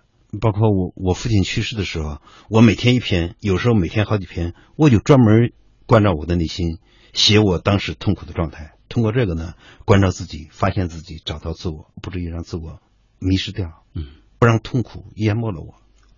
[0.41, 2.21] 包括我我父亲去世的时候，
[2.51, 5.53] 我每天一篇，有时候每天好几篇，我就专门
[5.87, 6.79] 关照我的内心，
[7.13, 8.73] 写我当时痛苦的状态。
[8.89, 9.55] 通过这个呢，
[9.85, 12.81] 关照自己，发现自己，找到自我，不至于让自我
[13.21, 14.07] 迷失掉，嗯，
[14.41, 15.75] 不让痛苦淹没了我。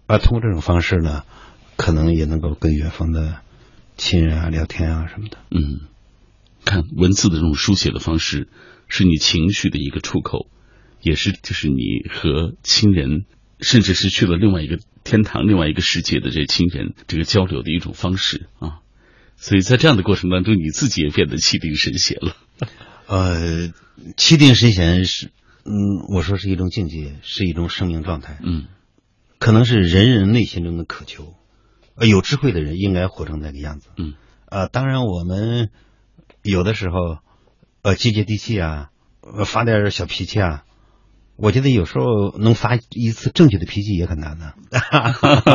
[0.06, 1.24] 而，通过这种方式呢，
[1.76, 3.40] 可能也能够跟远方的
[3.96, 5.38] 亲人啊聊天啊什么的。
[5.50, 5.80] 嗯，
[6.64, 8.48] 看文字的这种书写的方式，
[8.88, 10.48] 是你情绪的一个出口，
[11.00, 13.24] 也是就是你和亲人，
[13.60, 18.80] 甚至是去了另外一个天堂、另外一个世界的这亲人这个交流的一种方式啊。
[19.36, 22.36] 所以在这样的过程当中，你自己也变得气定神闲了。
[23.06, 23.72] 呃，
[24.16, 25.26] 气定神闲是，
[25.64, 28.66] 嗯，我说是一种境界，是一种生命状态，嗯
[29.38, 31.34] 可能是人人内心中的渴求。
[31.98, 33.88] 呃，有智慧的人应该活成那个样子。
[33.96, 34.14] 嗯，
[34.50, 35.70] 呃，当然我们
[36.42, 37.18] 有的时候，
[37.82, 38.90] 呃，接接地气啊，
[39.22, 40.64] 呃，发点小脾气啊，
[41.36, 44.54] 我觉得有时候能发一次正确的脾气也很难的。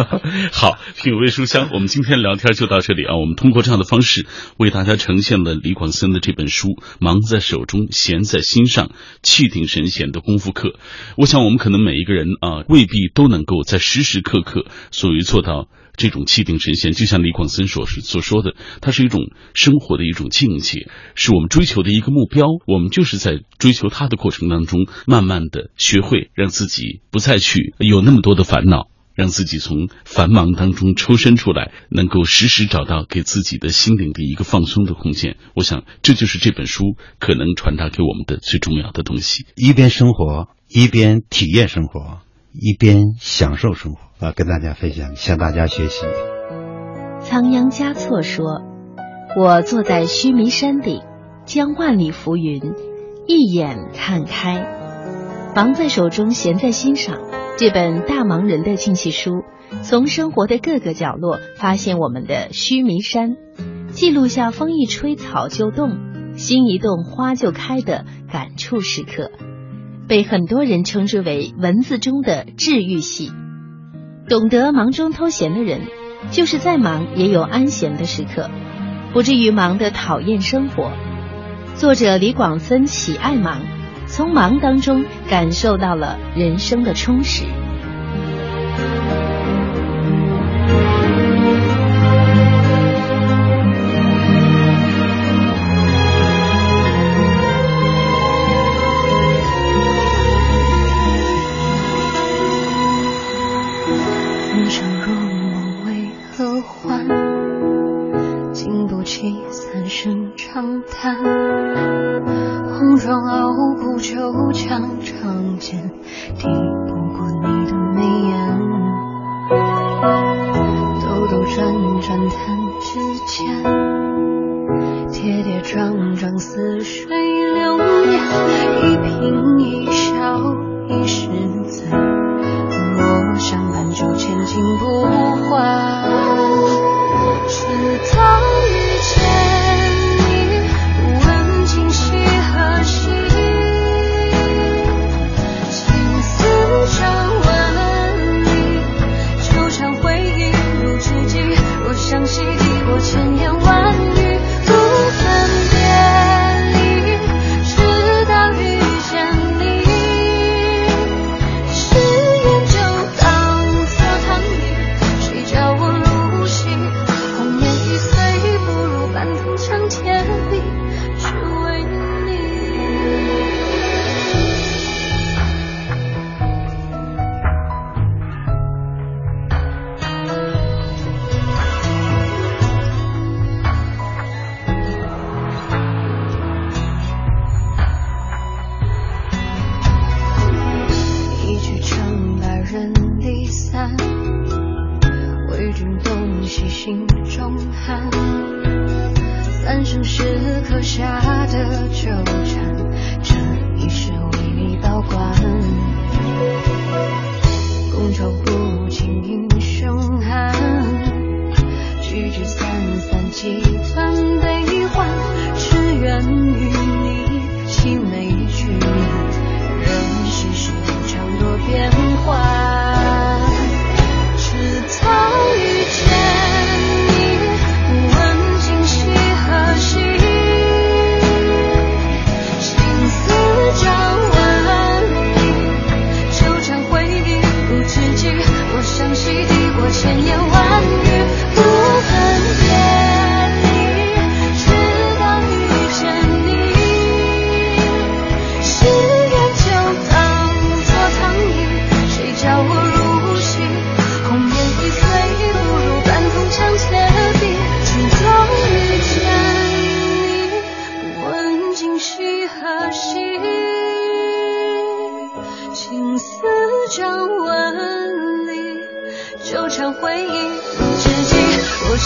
[0.51, 3.15] 好，品味书香，我们今天聊天就到这里啊。
[3.17, 4.27] 我们通过这样的方式
[4.57, 6.67] 为大家呈现了李广森的这本书
[6.99, 10.69] 《忙在手中，闲在心上，气定神闲的功夫课》。
[11.17, 19.21] 我想，我们可能每一个人啊，未必都能够在时时刻刻所于做到这种气定神闲，就像李广森所所说的，它是一种
[19.53, 22.45] 生活的一种境界，是我们追求的一个目标。
[22.67, 28.89] 我们就是在追求它的过程当中，慢慢的学会让自己不再去有那么多的烦恼。
[29.13, 35.35] 让自己从繁忙当中抽身出来，能够时时找到给自己的心灵的一个放松的空间。
[35.53, 39.45] 我想，这就是这本书可能传达给我们的最重要的东西。
[39.57, 42.21] 一边生活，一边体验生活，
[42.53, 44.33] 一边享受生活啊！
[44.35, 46.05] 跟大家分享，向大家学习。
[47.21, 48.61] 仓央嘉措说
[49.39, 51.01] ：“我坐在须弥山顶，
[51.45, 52.61] 将万里浮云
[53.25, 54.67] 一眼看开，
[55.55, 57.19] 忙在手中，闲在心上。”
[57.57, 59.43] 这本大忙人的静气书，
[59.83, 63.35] 从生活的各个角落发现我们的须弥山，
[63.91, 69.31] 记录下风一吹草就动，心一动花就开的感触时刻，
[70.11, 73.31] 被很多人称之为文字中的治愈系。
[74.27, 75.79] 懂得忙中偷闲的人，
[76.31, 78.49] 就是再忙也有安闲的时刻，
[79.13, 80.91] 不至于忙得讨厌生活。
[81.75, 83.61] 作者李广森喜爱忙。
[84.05, 87.45] 从忙当中感受到了人生的充实。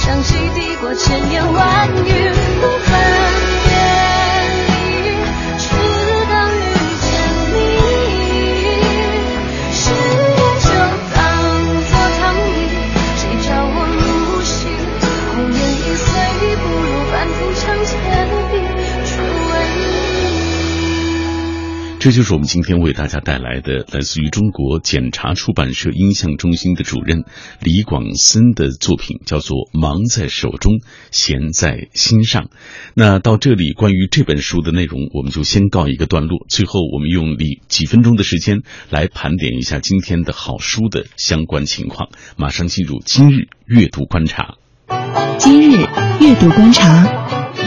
[0.06, 2.30] 想起抵过千言万语，
[2.62, 3.15] 不分。
[22.06, 27.24] 这就是我们今天为大家带来的，来自于中国检察出版社音像中心的主任
[27.60, 30.74] 李广森的作品，叫做《忙在手中，
[31.10, 32.44] 闲在心上》。
[32.94, 36.46] 那到这里，关于这本书的内容，我们就先告一个段落。
[36.48, 38.60] 最后，我们用几几分钟的时间
[38.92, 42.10] 来盘点一下今天的好书的相关情况。
[42.38, 44.58] 马上进入今日阅读观察。
[45.40, 45.80] 今日
[46.22, 47.65] 阅读观察。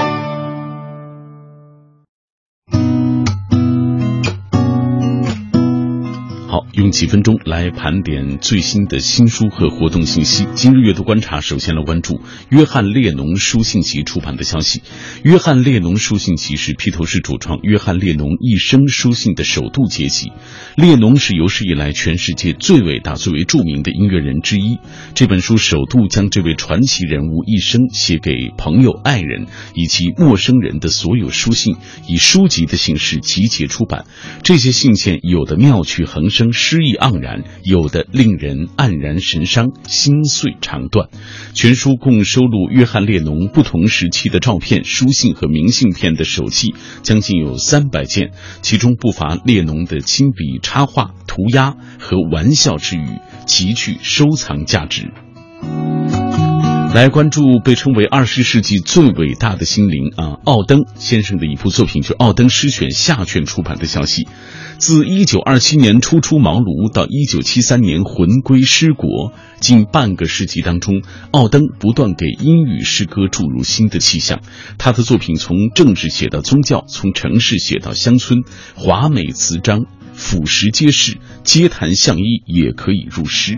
[6.78, 10.46] 用几分钟来盘点最新的新书和活动信息。
[10.54, 12.20] 今日阅读观察，首先来关注
[12.50, 14.82] 约翰列侬书信集出版的消息。
[15.24, 20.30] 约翰列侬书信集是披头士主创约翰列侬一生书信的首度结集。
[20.76, 24.78] 列侬是有史以来全世界最伟大、最为著名的音乐人之一。
[25.16, 31.74] 这本书首度将这位传奇人物一生写给朋友、爱人以及陌生人的所有书信，
[32.06, 34.04] 以书籍的形式集结出版。
[34.44, 36.52] 这些信件有的妙趣横生。
[36.70, 41.08] 诗意盎然，有的令人黯然神伤、心碎肠断。
[41.54, 53.06] 全书共收录约翰列侬不同时期的照片、书信和明信片的手记，将近有三百件，其中不乏列侬的亲笔插画、涂鸦和玩笑之语，
[53.46, 55.10] 极具收藏价值。
[56.94, 64.26] 来关注被称为二十世纪最伟大的心灵啊，奥登先生的一部作品，就是《奥登诗选》下卷出版的消息。
[64.78, 74.40] 自一九二七年初出茅庐到一九七三年魂归诗国，近半个世纪当中，奥登不断给英语诗歌注入新的气象。
[74.76, 78.40] 他的作品从政治写到宗教，从城市写到乡村，
[78.74, 79.84] 华美词章，
[80.14, 83.56] 俯拾皆是，街谈巷议也可以入诗。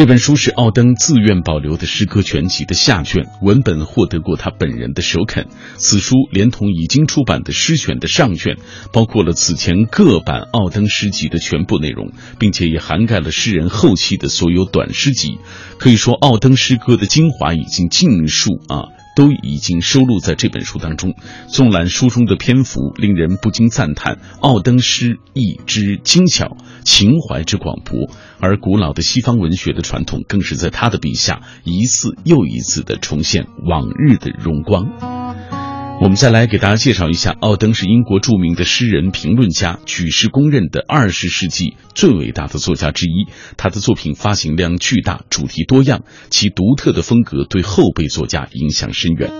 [0.00, 5.46] 这本书是奥登自愿保留的诗歌全集的下卷，文本获得过他本人的首肯。
[5.76, 8.56] 此书连同已经出版的诗选的上卷，
[8.94, 15.36] 包括了此前各版奥登诗集的全部内容，并且也涵盖了诗人后期的所有短诗集。
[15.76, 18.88] 可以说，奥登诗歌的精华已经尽数啊。
[19.20, 21.14] 都已经收录在这本书当中。
[21.46, 26.56] 纵览书中的篇幅，令人不禁赞叹奥登诗意之精巧，
[26.86, 28.08] 情怀之广博。
[28.40, 35.59] 而古老的西方文学的传统，更是在他的笔下一次又一次的重现往日的荣光。
[36.02, 43.30] 我们再来给大家介绍一下，奥登是英国著名的诗人、评论家，举世公认的二十世纪最伟大的作家之一。
[43.58, 49.30] 他的作品发行量巨大，主题多样，其独特的风格对后辈作家影响深远。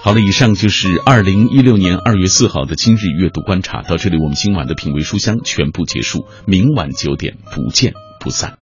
[0.00, 3.82] 好了，以上就是二零一六年二月四号的今日阅读观察。
[3.82, 6.24] 到这里，我们今晚的品味书香全部结束。
[6.46, 8.58] 明晚九点不见不散。